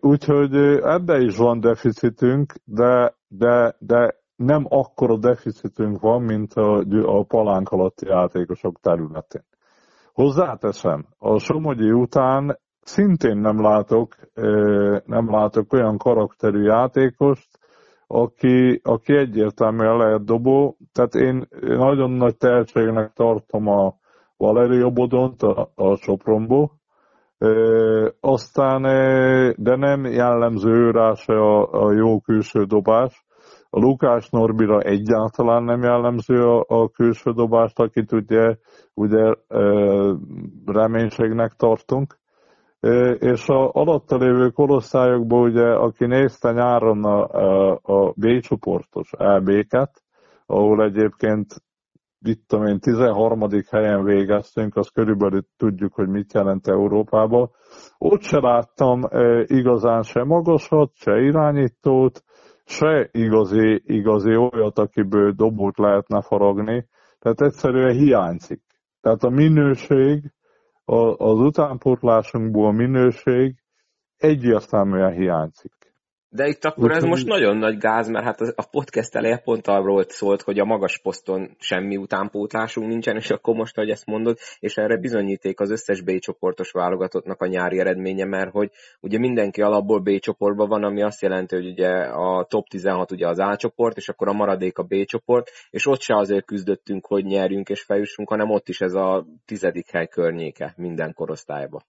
[0.01, 7.25] Úgyhogy ebbe is van deficitünk, de, de, de nem akkora deficitünk van, mint a, a
[7.25, 9.45] palánk alatti játékosok területén.
[10.13, 14.15] Hozzáteszem, a Somogyi után szintén nem látok,
[15.05, 17.49] nem látok olyan karakterű játékost,
[18.07, 20.77] aki, aki egyértelműen lehet dobó.
[20.93, 23.95] Tehát én nagyon nagy tehetségnek tartom a
[24.37, 26.73] Valerio Bodont a, a Sopronból.
[28.21, 28.83] aztán,
[29.57, 33.25] de nem jellemző rá a, a jó külső dobás.
[33.71, 38.57] A Lukás Norbira egyáltalán nem jellemző a, a külső dobást, akit ugye,
[38.95, 39.35] ugye
[40.67, 42.19] reménységnek tartunk.
[43.19, 47.23] És a alatta lévő korosztályokban ugye, aki nézte nyáron a,
[47.83, 50.03] a, B csoportos EB-ket,
[50.47, 51.47] ahol egyébként
[52.21, 53.49] itt tudom én, 13.
[53.71, 57.51] helyen végeztünk, az körülbelül tudjuk, hogy mit jelent Európában.
[57.99, 59.01] Ott se láttam
[59.45, 62.23] igazán se magasat, se irányítót,
[62.65, 66.89] se igazi, igazi olyat, akiből dobót lehetne faragni.
[67.19, 68.63] Tehát egyszerűen hiányzik.
[69.01, 70.33] Tehát a minőség,
[70.85, 73.63] az utánpótlásunkból minőség
[74.17, 75.84] egyértelműen hiányzik.
[76.37, 80.05] De itt akkor ez most nagyon nagy gáz, mert hát a podcast eleje pont arról
[80.09, 84.77] szólt, hogy a magas poszton semmi utánpótlásunk nincsen, és akkor most, hogy ezt mondod, és
[84.77, 88.71] erre bizonyíték az összes B csoportos válogatottnak a nyári eredménye, mert hogy
[89.01, 93.29] ugye mindenki alapból B csoportban van, ami azt jelenti, hogy ugye a top 16 ugye
[93.29, 97.07] az A csoport, és akkor a maradék a B csoport, és ott se azért küzdöttünk,
[97.07, 101.81] hogy nyerjünk és feljussunk, hanem ott is ez a tizedik hely környéke minden korosztályba.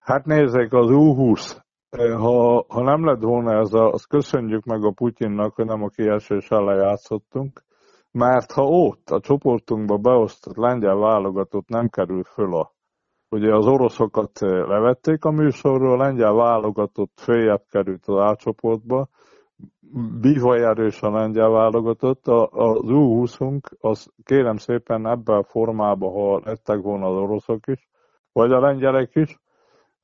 [0.00, 4.90] Hát nézzék, az U20 ha, ha nem lett volna ez, a, azt köszönjük meg a
[4.90, 7.64] Putyinnak, hogy nem a kiesés ellen játszottunk,
[8.10, 12.74] mert ha ott a csoportunkba beosztott lengyel válogatott nem kerül föl a
[13.28, 19.08] Ugye az oroszokat levették a műsorról, a lengyel válogatott följebb került az átcsoportba,
[20.20, 26.40] bivaj erős a lengyel válogatott, a, az U20-unk, az kérem szépen ebben a formában, ha
[26.44, 27.88] lettek volna az oroszok is,
[28.32, 29.38] vagy a lengyelek is,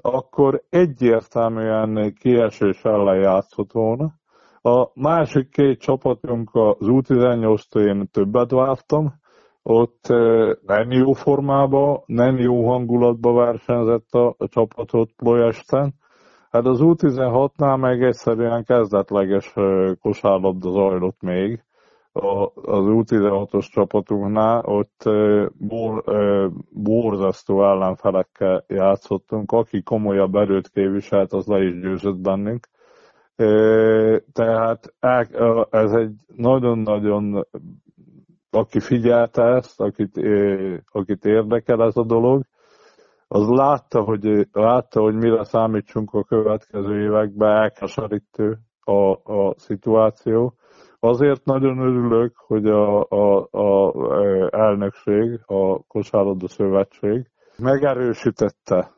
[0.02, 4.12] akkor egyértelműen kiesés ellen játszott volna.
[4.62, 9.20] A másik két csapatunk az U18-től én többet vártam,
[9.62, 10.06] ott
[10.66, 15.94] nem jó formában, nem jó hangulatba versenyzett a, csapatot Plojesten.
[16.50, 19.54] Hát az U16-nál meg egyszerűen kezdetleges
[20.00, 21.64] kosárlabda zajlott még,
[22.12, 25.08] az U16-os csapatunknál, ott
[25.52, 26.04] bor,
[26.70, 32.68] borzasztó ellenfelekkel játszottunk, aki komolyabb erőt képviselt, az le is győzött bennünk.
[34.32, 34.94] Tehát
[35.70, 37.46] ez egy nagyon-nagyon,
[38.50, 40.20] aki figyelte ezt, akit,
[40.90, 42.42] akit érdekel ez a dolog,
[43.28, 50.54] az látta, hogy, látta, hogy mire számítsunk a következő években, elkeserítő a, a szituáció
[51.04, 53.92] Azért nagyon örülök, hogy a, a, a
[54.50, 58.90] elnökség, a Kosárlabda Szövetség megerősítette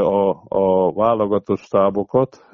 [0.00, 2.50] a, a válogatott stábokat.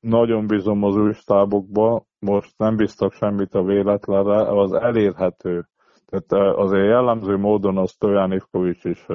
[0.00, 5.66] Nagyon bízom az új stábokba, most nem biztos semmit a véletlenre, az elérhető.
[6.06, 9.06] Tehát azért jellemző módon az Stojan Ivkovics is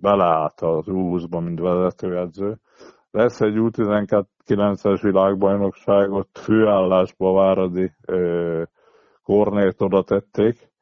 [0.00, 2.58] beleállt az U20-ba, mint vezetőedző.
[3.14, 7.92] Lesz egy U19-es világbajnokságot főállásba Váradi
[9.22, 10.72] Kornét oda tették.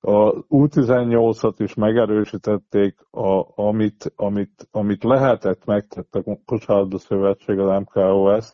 [0.00, 8.52] A U18-at is megerősítették, a, amit, amit, amit lehetett, megtett a Kosárlabda Szövetség, az MKOS.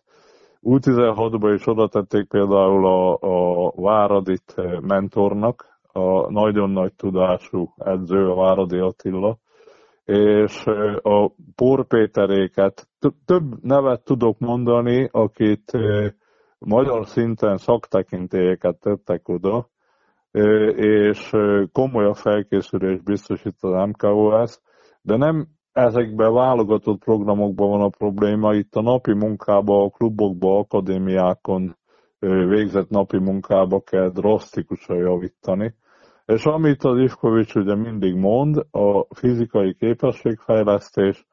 [0.63, 8.35] U16-ba is oda tették például a, a Váradit mentornak, a nagyon nagy tudású edző, a
[8.35, 9.39] Váradi Attila,
[10.05, 10.67] és
[11.03, 12.89] a Porpéteréket,
[13.25, 15.73] több nevet tudok mondani, akit
[16.59, 19.69] magyar szinten szaktekintélyeket tettek oda,
[20.77, 21.31] és
[21.73, 24.59] komoly a felkészülés biztosít az MKOS,
[25.03, 31.77] de nem ezekben válogatott programokban van a probléma, itt a napi munkában, a klubokban, akadémiákon
[32.49, 35.75] végzett napi munkába kell drasztikusan javítani.
[36.27, 41.27] És amit az Ivkovics ugye mindig mond, a fizikai képességfejlesztés,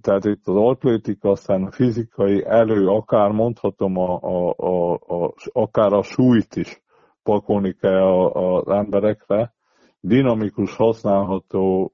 [0.00, 5.92] tehát itt az atlétika, aztán a fizikai elő, akár mondhatom, a, a, a, a, akár
[5.92, 6.82] a súlyt is
[7.22, 9.54] pakolni kell az emberekre,
[10.00, 11.92] dinamikus, használható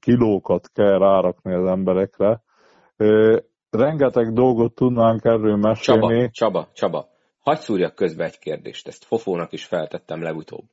[0.00, 2.42] kilókat kell rárakni az emberekre.
[3.70, 6.30] Rengeteg dolgot tudnánk erről mesélni.
[6.30, 7.08] Csaba, Csaba, Csaba,
[7.40, 10.64] hagyd szúrjak közbe egy kérdést, ezt Fofónak is feltettem legutóbb.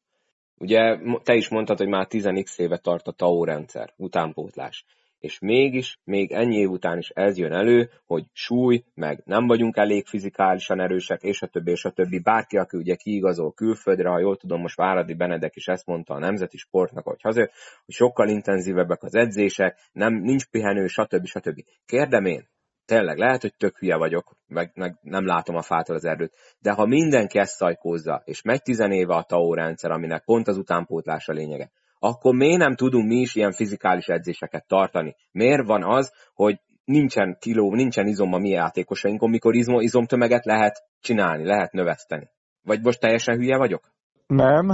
[0.58, 4.86] Ugye te is mondtad, hogy már 10x éve tart a TAO rendszer, utánpótlás.
[5.20, 9.78] És mégis, még ennyi év után is ez jön elő, hogy súly, meg nem vagyunk
[9.78, 12.20] elég fizikálisan erősek, és a többi, és a többi.
[12.20, 16.20] Bárki, aki ugye kiigazol külföldre, ha jól tudom, most Váradi Benedek is ezt mondta a
[16.20, 17.52] nemzeti sportnak, hogy hazajött,
[17.86, 21.26] hogy sokkal intenzívebbek az edzések, nem, nincs pihenő, stb.
[21.26, 21.64] stb.
[21.86, 22.48] Kérdem én,
[22.86, 26.72] tényleg, lehet, hogy tök hülye vagyok, meg, meg nem látom a fától az erdőt, de
[26.72, 31.34] ha mindenki ezt szajkózza, és megy tizenéve a TAO rendszer, aminek pont az utánpótlás a
[31.34, 35.16] lényege, akkor miért nem tudunk mi is ilyen fizikális edzéseket tartani?
[35.32, 40.84] Miért van az, hogy nincsen kiló, nincsen izom a mi játékosainkon, mikor izom, izomtömeget lehet
[41.00, 42.30] csinálni, lehet növeszteni.
[42.62, 43.92] Vagy most teljesen hülye vagyok?
[44.28, 44.68] Nem.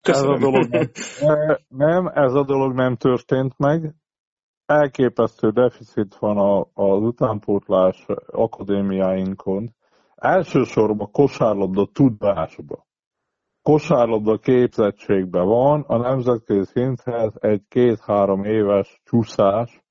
[0.00, 0.34] Köszönöm.
[0.34, 0.68] Ez a dolog
[1.20, 3.94] nem, nem, ez a dolog nem történt meg.
[4.66, 9.74] Elképesztő deficit van a, az utánpótlás akadémiáinkon.
[10.14, 12.86] Elsősorban kosárlabda tudásba.
[13.66, 19.82] Kosárlabda képzettségben van, a nemzetközi szinthez egy két-három éves csúszás,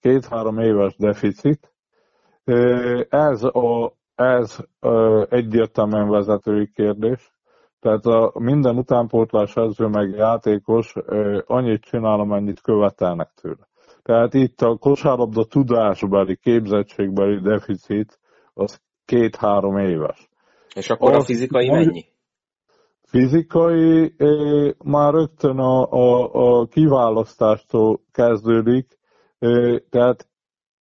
[0.00, 1.72] két-három éves deficit.
[3.08, 4.56] Ez, a, ez
[5.28, 7.32] egyértelműen vezetői kérdés.
[7.80, 10.94] Tehát a minden utánpótlás edző meg játékos
[11.46, 13.68] annyit csinál, amennyit követelnek tőle.
[14.02, 18.18] Tehát itt a kosárlabda tudásbeli, képzettségbeli deficit
[18.54, 20.28] az két-három éves.
[20.74, 22.12] És akkor az, a fizikai mennyi?
[23.06, 24.14] Fizikai
[24.84, 26.30] már rögtön a, a,
[26.60, 28.98] a kiválasztástól kezdődik,
[29.90, 30.28] tehát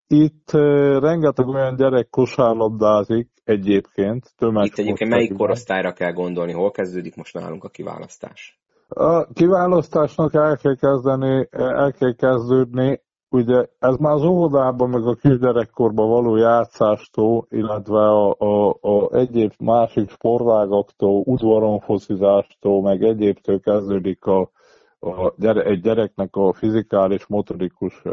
[0.07, 0.51] itt
[0.99, 4.33] rengeteg olyan gyerek kosárlabdázik egyébként.
[4.39, 6.51] Itt egyébként melyik korosztályra kell gondolni?
[6.51, 8.61] Hol kezdődik most nálunk a kiválasztás?
[8.87, 13.01] A kiválasztásnak el kell kezdeni, el kell kezdődni,
[13.33, 19.51] ugye ez már az óvodában, meg a kisgyerekkorban való játszástól, illetve a, a, a egyéb
[19.59, 24.49] másik sportágaktól, udvaron focizástól, meg egyébtől kezdődik a,
[24.99, 28.03] a gyere, egy gyereknek a fizikális, motorikus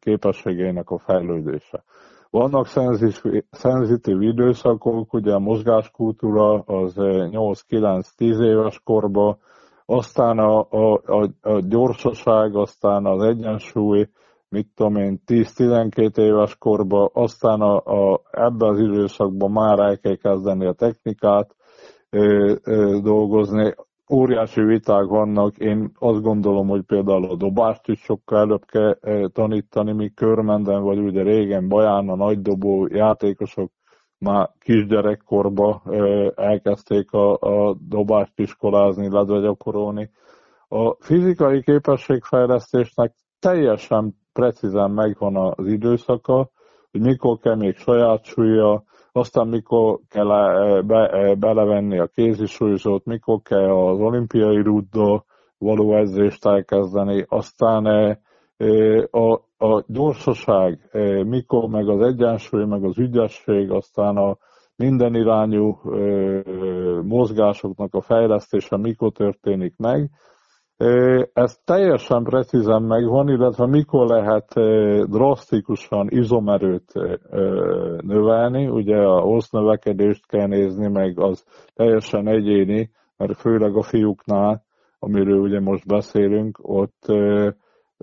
[0.00, 1.84] képességeinek a fejlődése.
[2.30, 2.66] Vannak
[3.50, 9.38] szenzitív időszakok, ugye a mozgáskultúra az 8-9-10 éves korban,
[9.86, 14.08] aztán a, a, a, a gyorsaság, aztán az egyensúly,
[14.48, 20.16] mit tudom én, 10-12 éves korban, aztán a, a, ebben az időszakban már el kell
[20.16, 21.56] kezdeni a technikát
[22.10, 23.74] ö, ö, dolgozni,
[24.12, 25.58] óriási viták vannak.
[25.58, 28.98] Én azt gondolom, hogy például a dobást is sokkal előbb kell
[29.32, 33.70] tanítani, míg körmenden, vagy ugye régen Baján a nagydobó játékosok
[34.18, 35.82] már kisgyerekkorba
[36.34, 40.10] elkezdték a, a dobást iskolázni, illetve gyakorolni.
[40.68, 46.50] A fizikai képességfejlesztésnek teljesen precízen megvan az időszaka,
[46.90, 48.82] hogy mikor kell még saját súlya,
[49.12, 55.24] aztán mikor kell eh, be, eh, belevenni a kézisúlyzót, mikor kell az olimpiai rúddal
[55.58, 58.16] való edzést elkezdeni, aztán eh,
[59.10, 60.90] a, a gyorsaság,
[61.26, 64.36] mikor meg az egyensúly, meg az ügyesség, aztán a
[64.76, 65.80] minden irányú
[67.02, 70.10] mozgásoknak a fejlesztése mikor történik meg,
[71.32, 74.54] ez teljesen precízen megvan, illetve mikor lehet
[75.10, 76.92] drasztikusan izomerőt
[78.00, 84.62] növelni, ugye a hossz növekedést kell nézni, meg az teljesen egyéni, mert főleg a fiúknál,
[84.98, 87.02] amiről ugye most beszélünk, ott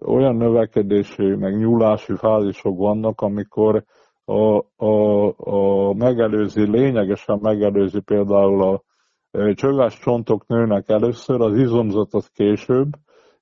[0.05, 3.84] olyan növekedési, meg nyúlási fázisok vannak, amikor
[4.26, 8.84] a, a, a megelőzi, lényegesen megelőzi például a
[9.53, 12.88] csöves csontok nőnek először, az izomzat az később,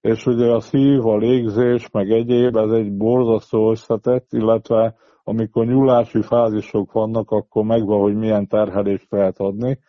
[0.02, 6.22] és ugye a szív, a légzés, meg egyéb, ez egy borzasztó összetett, illetve amikor nyúlási
[6.22, 9.80] fázisok vannak, akkor megvan, hogy milyen terhelést lehet adni.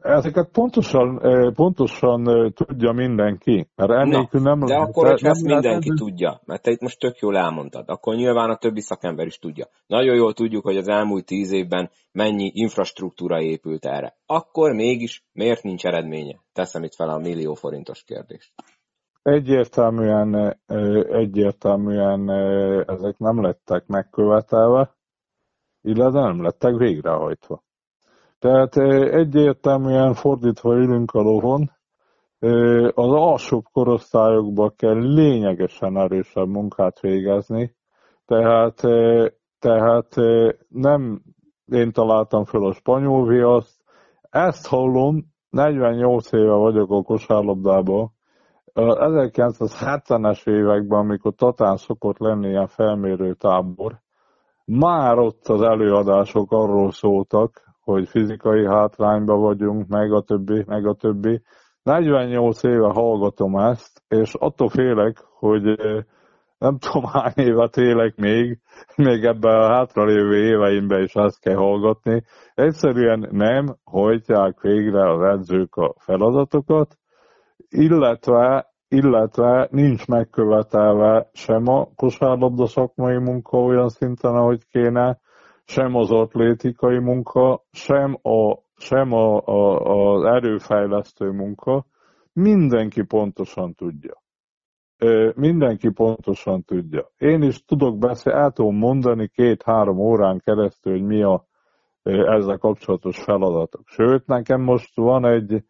[0.00, 1.20] Ezeket pontosan,
[1.54, 5.96] pontosan tudja mindenki, mert ennélkül nem De akkor, hogyha ezt mindenki nem...
[5.96, 9.66] tudja, mert te itt most tök jól elmondtad, akkor nyilván a többi szakember is tudja.
[9.86, 14.16] Nagyon jól tudjuk, hogy az elmúlt tíz évben mennyi infrastruktúra épült erre.
[14.26, 16.40] Akkor mégis miért nincs eredménye?
[16.52, 18.52] Teszem itt fel a millió forintos kérdést.
[19.22, 20.60] Egyértelműen,
[21.10, 22.30] egyértelműen
[22.88, 24.94] ezek nem lettek megkövetelve,
[25.82, 27.64] illetve nem lettek végrehajtva.
[28.38, 28.76] Tehát
[29.12, 31.70] egyértelműen fordítva ülünk a lovon,
[32.94, 37.74] az alsóbb korosztályokban kell lényegesen erősebb munkát végezni,
[38.26, 38.80] tehát,
[39.58, 40.14] tehát
[40.68, 41.22] nem
[41.66, 43.84] én találtam fel a spanyol viaszt,
[44.30, 48.10] ezt hallom, 48 éve vagyok a kosárlabdában,
[48.74, 54.00] 1970-es években, amikor Tatán szokott lenni ilyen felmérő tábor,
[54.64, 60.94] már ott az előadások arról szóltak, hogy fizikai hátrányba vagyunk, meg a többi, meg a
[60.94, 61.42] többi.
[61.82, 65.62] 48 éve hallgatom ezt, és attól félek, hogy
[66.58, 68.60] nem tudom hány évet élek még,
[68.96, 72.22] még ebben a hátralévő éveimben is ezt kell hallgatni.
[72.54, 76.96] Egyszerűen nem hajtják végre az edzők a feladatokat,
[77.68, 85.18] illetve, illetve nincs megkövetelve sem a kosárlabda szakmai munka olyan szinten, ahogy kéne,
[85.66, 91.86] sem az atlétikai munka, sem, a, sem a, a, az erőfejlesztő munka,
[92.32, 94.22] mindenki pontosan tudja.
[95.34, 97.10] mindenki pontosan tudja.
[97.16, 101.46] Én is tudok beszélni, el tudom mondani két-három órán keresztül, hogy mi a
[102.02, 103.82] ezzel kapcsolatos feladatok.
[103.84, 105.64] Sőt, nekem most van egy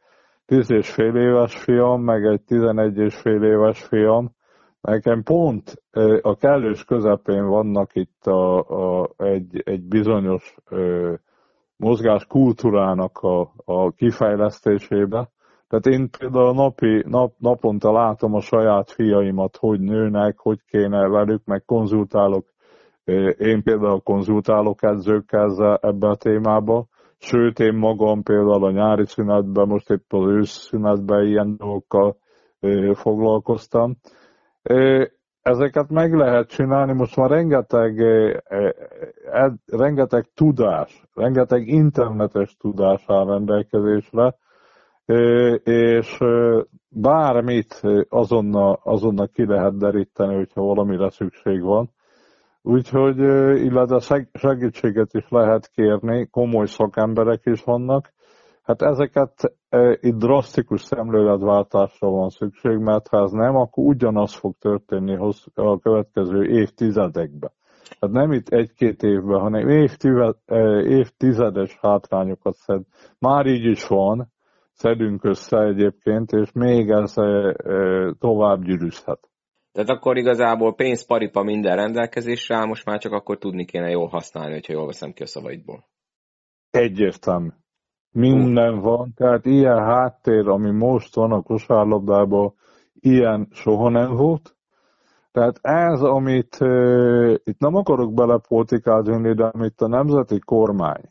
[0.46, 4.35] tíz és fél éves fiam, meg egy tizenegy és fél éves fiam,
[4.86, 5.82] nekem pont
[6.20, 11.14] a kellős közepén vannak itt a, a, egy, egy bizonyos ö,
[11.76, 15.30] mozgás kultúrának a, a kifejlesztésébe.
[15.68, 21.44] Tehát én például napi, nap, naponta látom a saját fiaimat, hogy nőnek, hogy kéne velük,
[21.44, 22.46] meg konzultálok.
[23.38, 26.86] Én például konzultálok edzőkkel ebbe a témába,
[27.18, 32.16] sőt én magam például a nyári szünetben, most épp az ősz szünetben ilyen dolgokkal
[32.94, 33.96] foglalkoztam.
[35.42, 38.02] Ezeket meg lehet csinálni, most már rengeteg,
[39.66, 44.34] rengeteg tudás, rengeteg internetes tudás áll rendelkezésre,
[45.64, 46.18] és
[46.88, 51.90] bármit azonnal, azonnal ki lehet deríteni, hogyha valamire szükség van.
[52.62, 53.18] Úgyhogy,
[53.64, 58.12] illetve segítséget is lehet kérni, komoly szakemberek is vannak.
[58.66, 59.56] Hát ezeket
[60.00, 65.16] itt drasztikus szemléletváltásra van szükség, mert ha ez nem, akkor ugyanaz fog történni
[65.54, 67.52] a következő évtizedekben.
[68.00, 69.68] Hát nem itt egy-két évben, hanem
[70.84, 72.82] évtizedes hátrányokat szed.
[73.18, 74.32] Már így is van,
[74.72, 77.14] szedünk össze egyébként, és még ez
[78.18, 79.28] tovább gyűrűzhet.
[79.72, 84.06] Tehát akkor igazából pénz, paripa minden rendelkezésre áll, most már csak akkor tudni kéne jól
[84.06, 85.84] használni, hogyha jól veszem ki a szavaidból.
[86.70, 87.48] Egyértelmű.
[88.16, 92.52] Minden van, tehát ilyen háttér, ami most van a kosárlabdában,
[92.94, 94.56] ilyen soha nem volt.
[95.32, 101.02] Tehát ez, amit uh, itt nem akarok belepolitikázni, de amit a nemzeti kormány,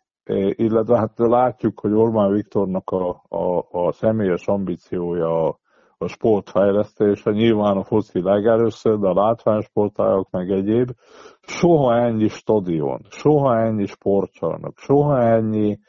[0.49, 5.60] illetve hát látjuk, hogy Orbán Viktornak a, a, a személyes ambíciója a,
[5.97, 10.91] a sportfejlesztése, nyilván a foci legelőször, de a látványsportágok meg egyéb,
[11.41, 15.80] soha ennyi stadion, soha ennyi sportcsarnok, soha ennyi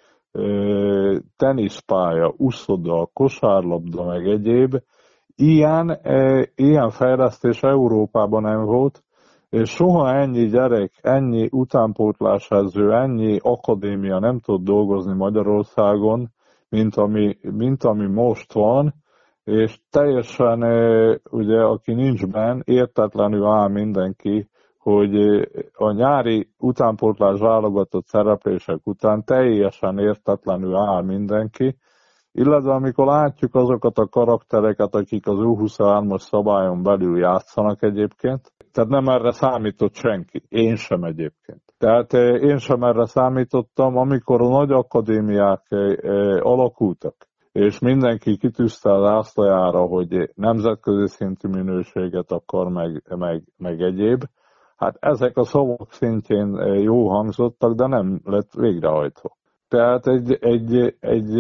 [1.36, 4.76] teniszpálya, uszoda, kosárlabda meg egyéb,
[5.36, 9.04] ilyen, ö, ilyen fejlesztés Európában nem volt,
[9.50, 16.28] és soha ennyi gyerek, ennyi utánpótlásedző, ennyi akadémia nem tud dolgozni Magyarországon,
[16.68, 18.94] mint ami, mint ami most van,
[19.44, 20.60] és teljesen,
[21.30, 24.48] ugye, aki nincs benn, értetlenül áll mindenki,
[24.86, 25.14] hogy
[25.72, 31.76] a nyári utánpótlás válogatott szereplések után teljesen értetlenül áll mindenki,
[32.32, 39.08] illetve amikor látjuk azokat a karaktereket, akik az U23-as szabályon belül játszanak egyébként, tehát nem
[39.08, 41.62] erre számított senki, én sem egyébként.
[41.78, 42.12] Tehát
[42.42, 45.66] én sem erre számítottam, amikor a nagy akadémiák
[46.40, 47.14] alakultak,
[47.52, 54.22] és mindenki kitűzte az ászlajára, hogy nemzetközi szintű minőséget akar, meg, meg, meg egyéb.
[54.76, 59.36] Hát ezek a szavak szintjén jó hangzottak, de nem lett végrehajtva.
[59.68, 61.34] Tehát egy, egy, egy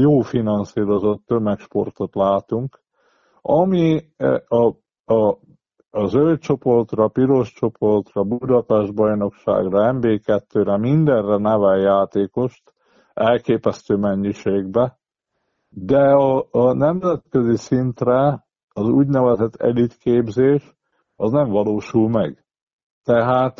[0.00, 2.80] jó finanszírozott tömegsportot látunk,
[3.40, 4.00] ami
[4.48, 4.66] a,
[5.14, 5.38] a,
[5.90, 12.72] a zöld csoportra, piros csoportra, Budapest bajnokságra, MB2-re, mindenre nevel játékost
[13.14, 14.98] elképesztő mennyiségbe,
[15.68, 20.76] de a, a nemzetközi szintre az úgynevezett elitképzés
[21.22, 22.44] az nem valósul meg.
[23.04, 23.54] Tehát,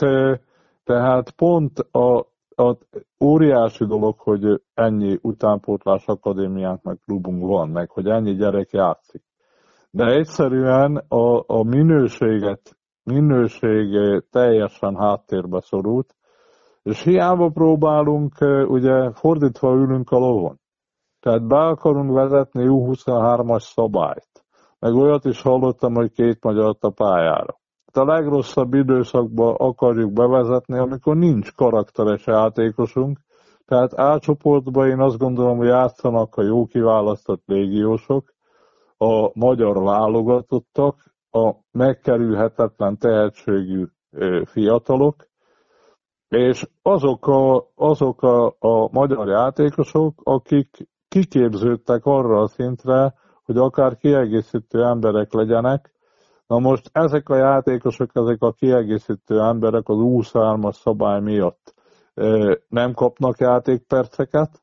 [0.85, 2.19] tehát pont a,
[2.57, 2.77] a
[3.25, 9.23] óriási dolog, hogy ennyi utánpótlás akadémiánk meg klubunk van, meg hogy ennyi gyerek játszik.
[9.91, 13.89] De egyszerűen a, a minőséget, minőség
[14.31, 16.17] teljesen háttérbe szorult,
[16.83, 18.35] és hiába próbálunk,
[18.69, 20.61] ugye fordítva ülünk a lovon.
[21.21, 24.42] Tehát be akarunk vezetni U23-as szabályt.
[24.83, 27.61] Meg olyat is hallottam, hogy két magyar a pályára.
[27.93, 33.19] Hát a legrosszabb időszakban akarjuk bevezetni, amikor nincs karakteres játékosunk,
[33.65, 38.35] tehát átcsoportban én azt gondolom, hogy játszanak a jó kiválasztott légiósok,
[38.97, 43.85] a magyar válogatottak, a megkerülhetetlen tehetségű
[44.45, 45.27] fiatalok,
[46.29, 53.15] és azok a, azok a, a magyar játékosok, akik kiképződtek arra a szintre,
[53.45, 55.93] hogy akár kiegészítő emberek legyenek.
[56.47, 61.75] Na most ezek a játékosok, ezek a kiegészítő emberek az 23-as szabály miatt
[62.69, 64.63] nem kapnak játékperceket.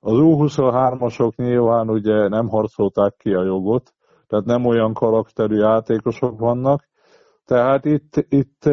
[0.00, 3.94] Az U23-asok nyilván ugye nem harcolták ki a jogot,
[4.26, 6.88] tehát nem olyan karakterű játékosok vannak,
[7.44, 8.64] tehát itt, itt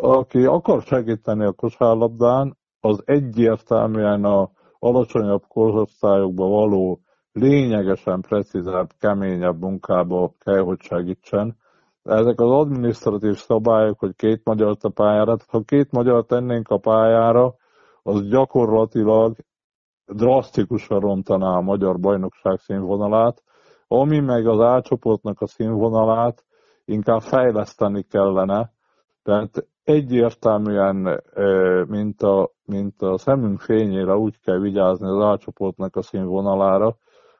[0.00, 7.00] aki akar segíteni a kosárlabdán, az egyértelműen a alacsonyabb korosztályokba való
[7.36, 11.56] lényegesen precízebb, keményebb munkába kell, hogy segítsen.
[12.02, 17.54] Ezek az adminisztratív szabályok, hogy két magyar a pályára, ha két magyar tennénk a pályára,
[18.02, 19.36] az gyakorlatilag
[20.06, 23.42] drasztikusan rontaná a magyar bajnokság színvonalát,
[23.88, 26.44] ami meg az álcsoportnak a színvonalát
[26.84, 28.72] inkább fejleszteni kellene,
[29.22, 31.22] tehát egyértelműen,
[31.88, 36.96] mint a, mint a szemünk fényére úgy kell vigyázni az álcsoportnak a színvonalára,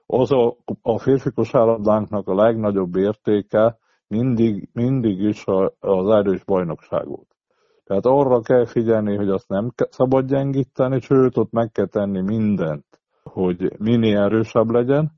[0.06, 5.44] az a, a férfi kosárlabdánknak a legnagyobb értéke mindig, mindig is
[5.78, 7.36] az erős bajnokság volt.
[7.84, 12.84] Tehát arra kell figyelni, hogy azt nem szabad gyengíteni, sőt, ott meg kell tenni mindent,
[13.22, 15.12] hogy minél erősebb legyen,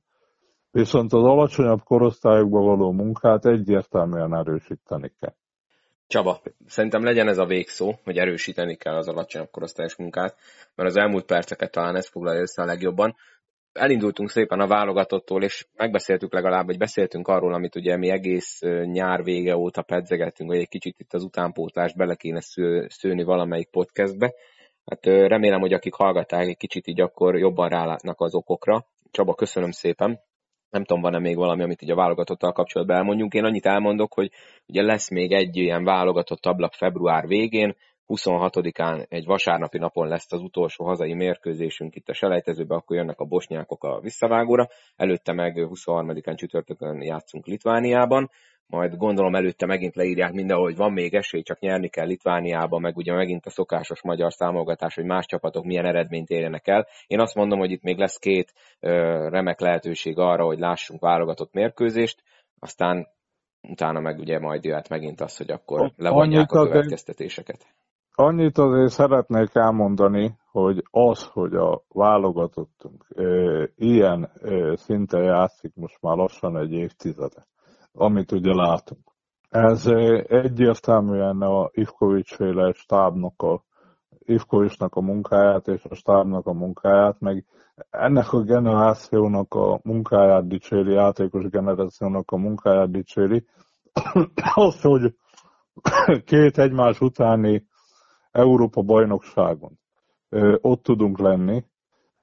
[0.71, 5.35] viszont az alacsonyabb korosztályokban való munkát egyértelműen erősíteni kell.
[6.07, 10.37] Csaba, szerintem legyen ez a végszó, hogy erősíteni kell az alacsonyabb korosztályos munkát,
[10.75, 13.17] mert az elmúlt perceket talán ez foglalja össze a legjobban
[13.79, 19.23] elindultunk szépen a válogatottól, és megbeszéltük legalább, hogy beszéltünk arról, amit ugye mi egész nyár
[19.23, 24.35] vége óta pedzegettünk, hogy egy kicsit itt az utánpótlást bele kéne sző, szőni valamelyik podcastbe.
[24.85, 28.87] Hát remélem, hogy akik hallgatták egy kicsit így akkor jobban rálátnak az okokra.
[29.11, 30.21] Csaba, köszönöm szépen.
[30.71, 33.35] Nem tudom, van-e még valami, amit így a válogatottal kapcsolatban elmondjunk.
[33.35, 34.31] Én annyit elmondok, hogy
[34.67, 37.77] ugye lesz még egy ilyen válogatott ablak február végén,
[38.09, 43.25] 26-án egy vasárnapi napon lesz az utolsó hazai mérkőzésünk itt a selejtezőbe, akkor jönnek a
[43.25, 48.31] bosnyákok a visszavágóra, előtte meg 23-án csütörtökön játszunk Litvániában,
[48.67, 52.97] majd gondolom előtte megint leírják mindenhol, hogy van még esély, csak nyerni kell Litvániába, meg
[52.97, 56.87] ugye megint a szokásos magyar számogatás, hogy más csapatok milyen eredményt érjenek el.
[57.07, 58.91] Én azt mondom, hogy itt még lesz két ö,
[59.29, 62.23] remek lehetőség arra, hogy lássunk válogatott mérkőzést,
[62.59, 63.09] aztán
[63.69, 67.67] utána meg ugye majd jöhet megint az, hogy akkor levonják a következtetéseket.
[68.21, 73.23] Annyit azért szeretnék elmondani, hogy az, hogy a válogatottunk e,
[73.77, 77.47] ilyen e, szinten játszik most már lassan egy évtizede,
[77.93, 79.01] amit ugye látunk.
[79.49, 83.65] Ez e, egyértelműen a Ivkovics féle stábnak a
[84.19, 87.45] Ivkovicsnak a munkáját és a stábnak a munkáját, meg
[87.91, 93.45] ennek a generációnak a munkáját dicséri, játékos generációnak a munkáját dicséri.
[94.55, 95.15] az, hogy
[96.25, 97.68] két egymás utáni
[98.39, 99.79] Európa bajnokságon.
[100.61, 101.65] Ott tudunk lenni.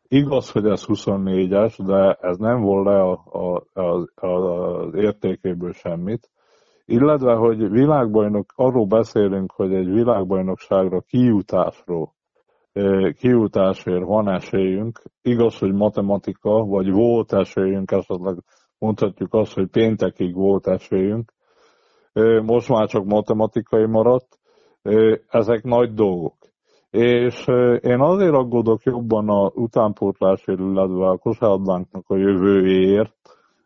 [0.08, 6.30] Igaz, hogy ez 24-es, de ez nem volt le a, a, a, az értékéből semmit.
[6.86, 12.14] Illetve, hogy világbajnok, arról beszélünk, hogy egy világbajnokságra kijutásról,
[13.18, 15.02] kijutásért van esélyünk.
[15.22, 18.36] Igaz, hogy matematika, vagy volt esélyünk, esetleg
[18.78, 21.34] mondhatjuk azt, hogy péntekig volt esélyünk.
[22.44, 24.40] Most már csak matematikai maradt,
[25.30, 26.36] ezek nagy dolgok.
[26.90, 27.48] És
[27.80, 33.14] én azért aggódok jobban a utánpótlásért, illetve a kosárlabdánknak a jövőjéért,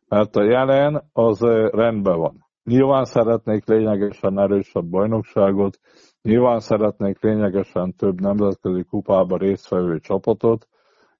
[0.08, 1.40] mert a jelen az
[1.72, 2.46] rendben van.
[2.64, 5.80] Nyilván szeretnék lényegesen erősebb bajnokságot,
[6.22, 10.68] nyilván szeretnék lényegesen több nemzetközi kupába résztvevő csapatot,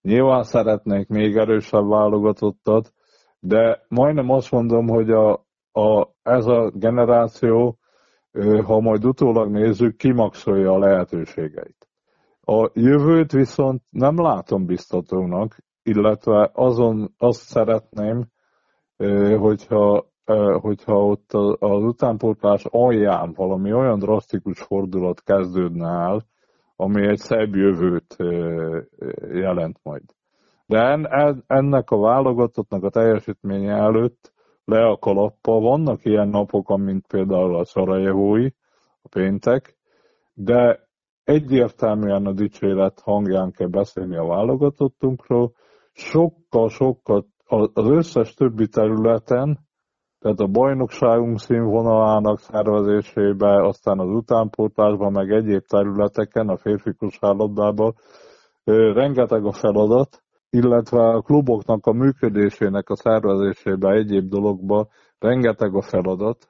[0.02, 2.94] nyilván szeretnék még erősebb válogatottat,
[3.40, 5.32] de majdnem azt mondom, hogy a,
[5.72, 7.79] a, ez a generáció
[8.64, 11.88] ha majd utólag nézzük, kimaxolja a lehetőségeit.
[12.42, 18.26] A jövőt viszont nem látom biztatónak, illetve azon azt szeretném,
[19.38, 20.06] hogyha,
[20.62, 26.26] hogyha ott az utánpótlás alján valami olyan drasztikus fordulat kezdődne el,
[26.76, 28.16] ami egy szebb jövőt
[29.34, 30.04] jelent majd.
[30.66, 31.00] De
[31.48, 34.34] ennek a válogatottnak a teljesítménye előtt
[34.70, 35.52] le a kalappa.
[35.52, 38.48] Vannak ilyen napok, mint például a Szarajevói,
[39.02, 39.78] a péntek,
[40.34, 40.88] de
[41.24, 45.52] egyértelműen a dicséret hangján kell beszélni a válogatottunkról.
[45.92, 47.26] Sokkal-sokkal
[47.74, 49.60] az összes többi területen,
[50.20, 57.96] tehát a bajnokságunk színvonalának szervezésébe, aztán az utánpótlásban, meg egyéb területeken, a férfi kosárlabdában
[58.94, 64.88] rengeteg a feladat, illetve a kluboknak a működésének a szervezésében, egyéb dologban
[65.20, 66.48] rengeteg a feladat.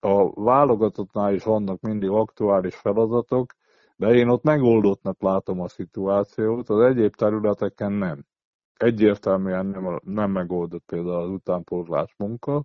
[0.00, 3.52] A válogatottnál is vannak mindig aktuális feladatok,
[3.96, 8.24] de én ott megoldottnak látom a szituációt, az egyéb területeken nem.
[8.76, 12.64] Egyértelműen nem, nem megoldott például az utánpótlás munka,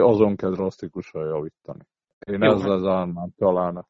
[0.00, 1.86] azon kell drasztikusan javítani.
[2.26, 2.52] Én Jó.
[2.52, 3.86] ezzel zárnám talán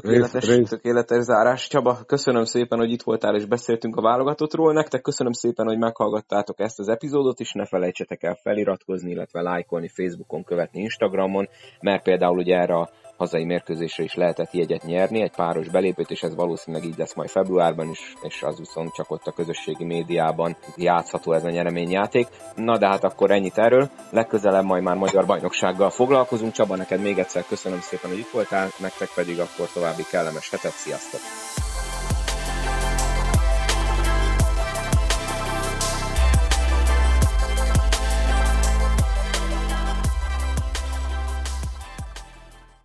[0.00, 0.68] Tökéletes, rész, rész.
[0.68, 1.68] tökéletes zárás.
[1.68, 4.72] Csaba, köszönöm szépen, hogy itt voltál és beszéltünk a válogatottról.
[4.72, 9.88] Nektek köszönöm szépen, hogy meghallgattátok ezt az epizódot, és ne felejtsetek el feliratkozni, illetve lájkolni
[9.88, 11.48] Facebookon, követni Instagramon,
[11.80, 12.90] mert például ugye erre a
[13.22, 17.28] hazai mérkőzésre is lehetett jegyet nyerni, egy páros belépőt, és ez valószínűleg így lesz majd
[17.28, 22.26] februárban is, és az viszont csak ott a közösségi médiában játszható ez a nyereményjáték.
[22.54, 26.52] Na de hát akkor ennyit erről, legközelebb majd már magyar bajnoksággal foglalkozunk.
[26.52, 30.72] Csaba, neked még egyszer köszönöm szépen, hogy itt voltál, nektek pedig akkor további kellemes hetet,
[30.72, 31.20] sziasztok!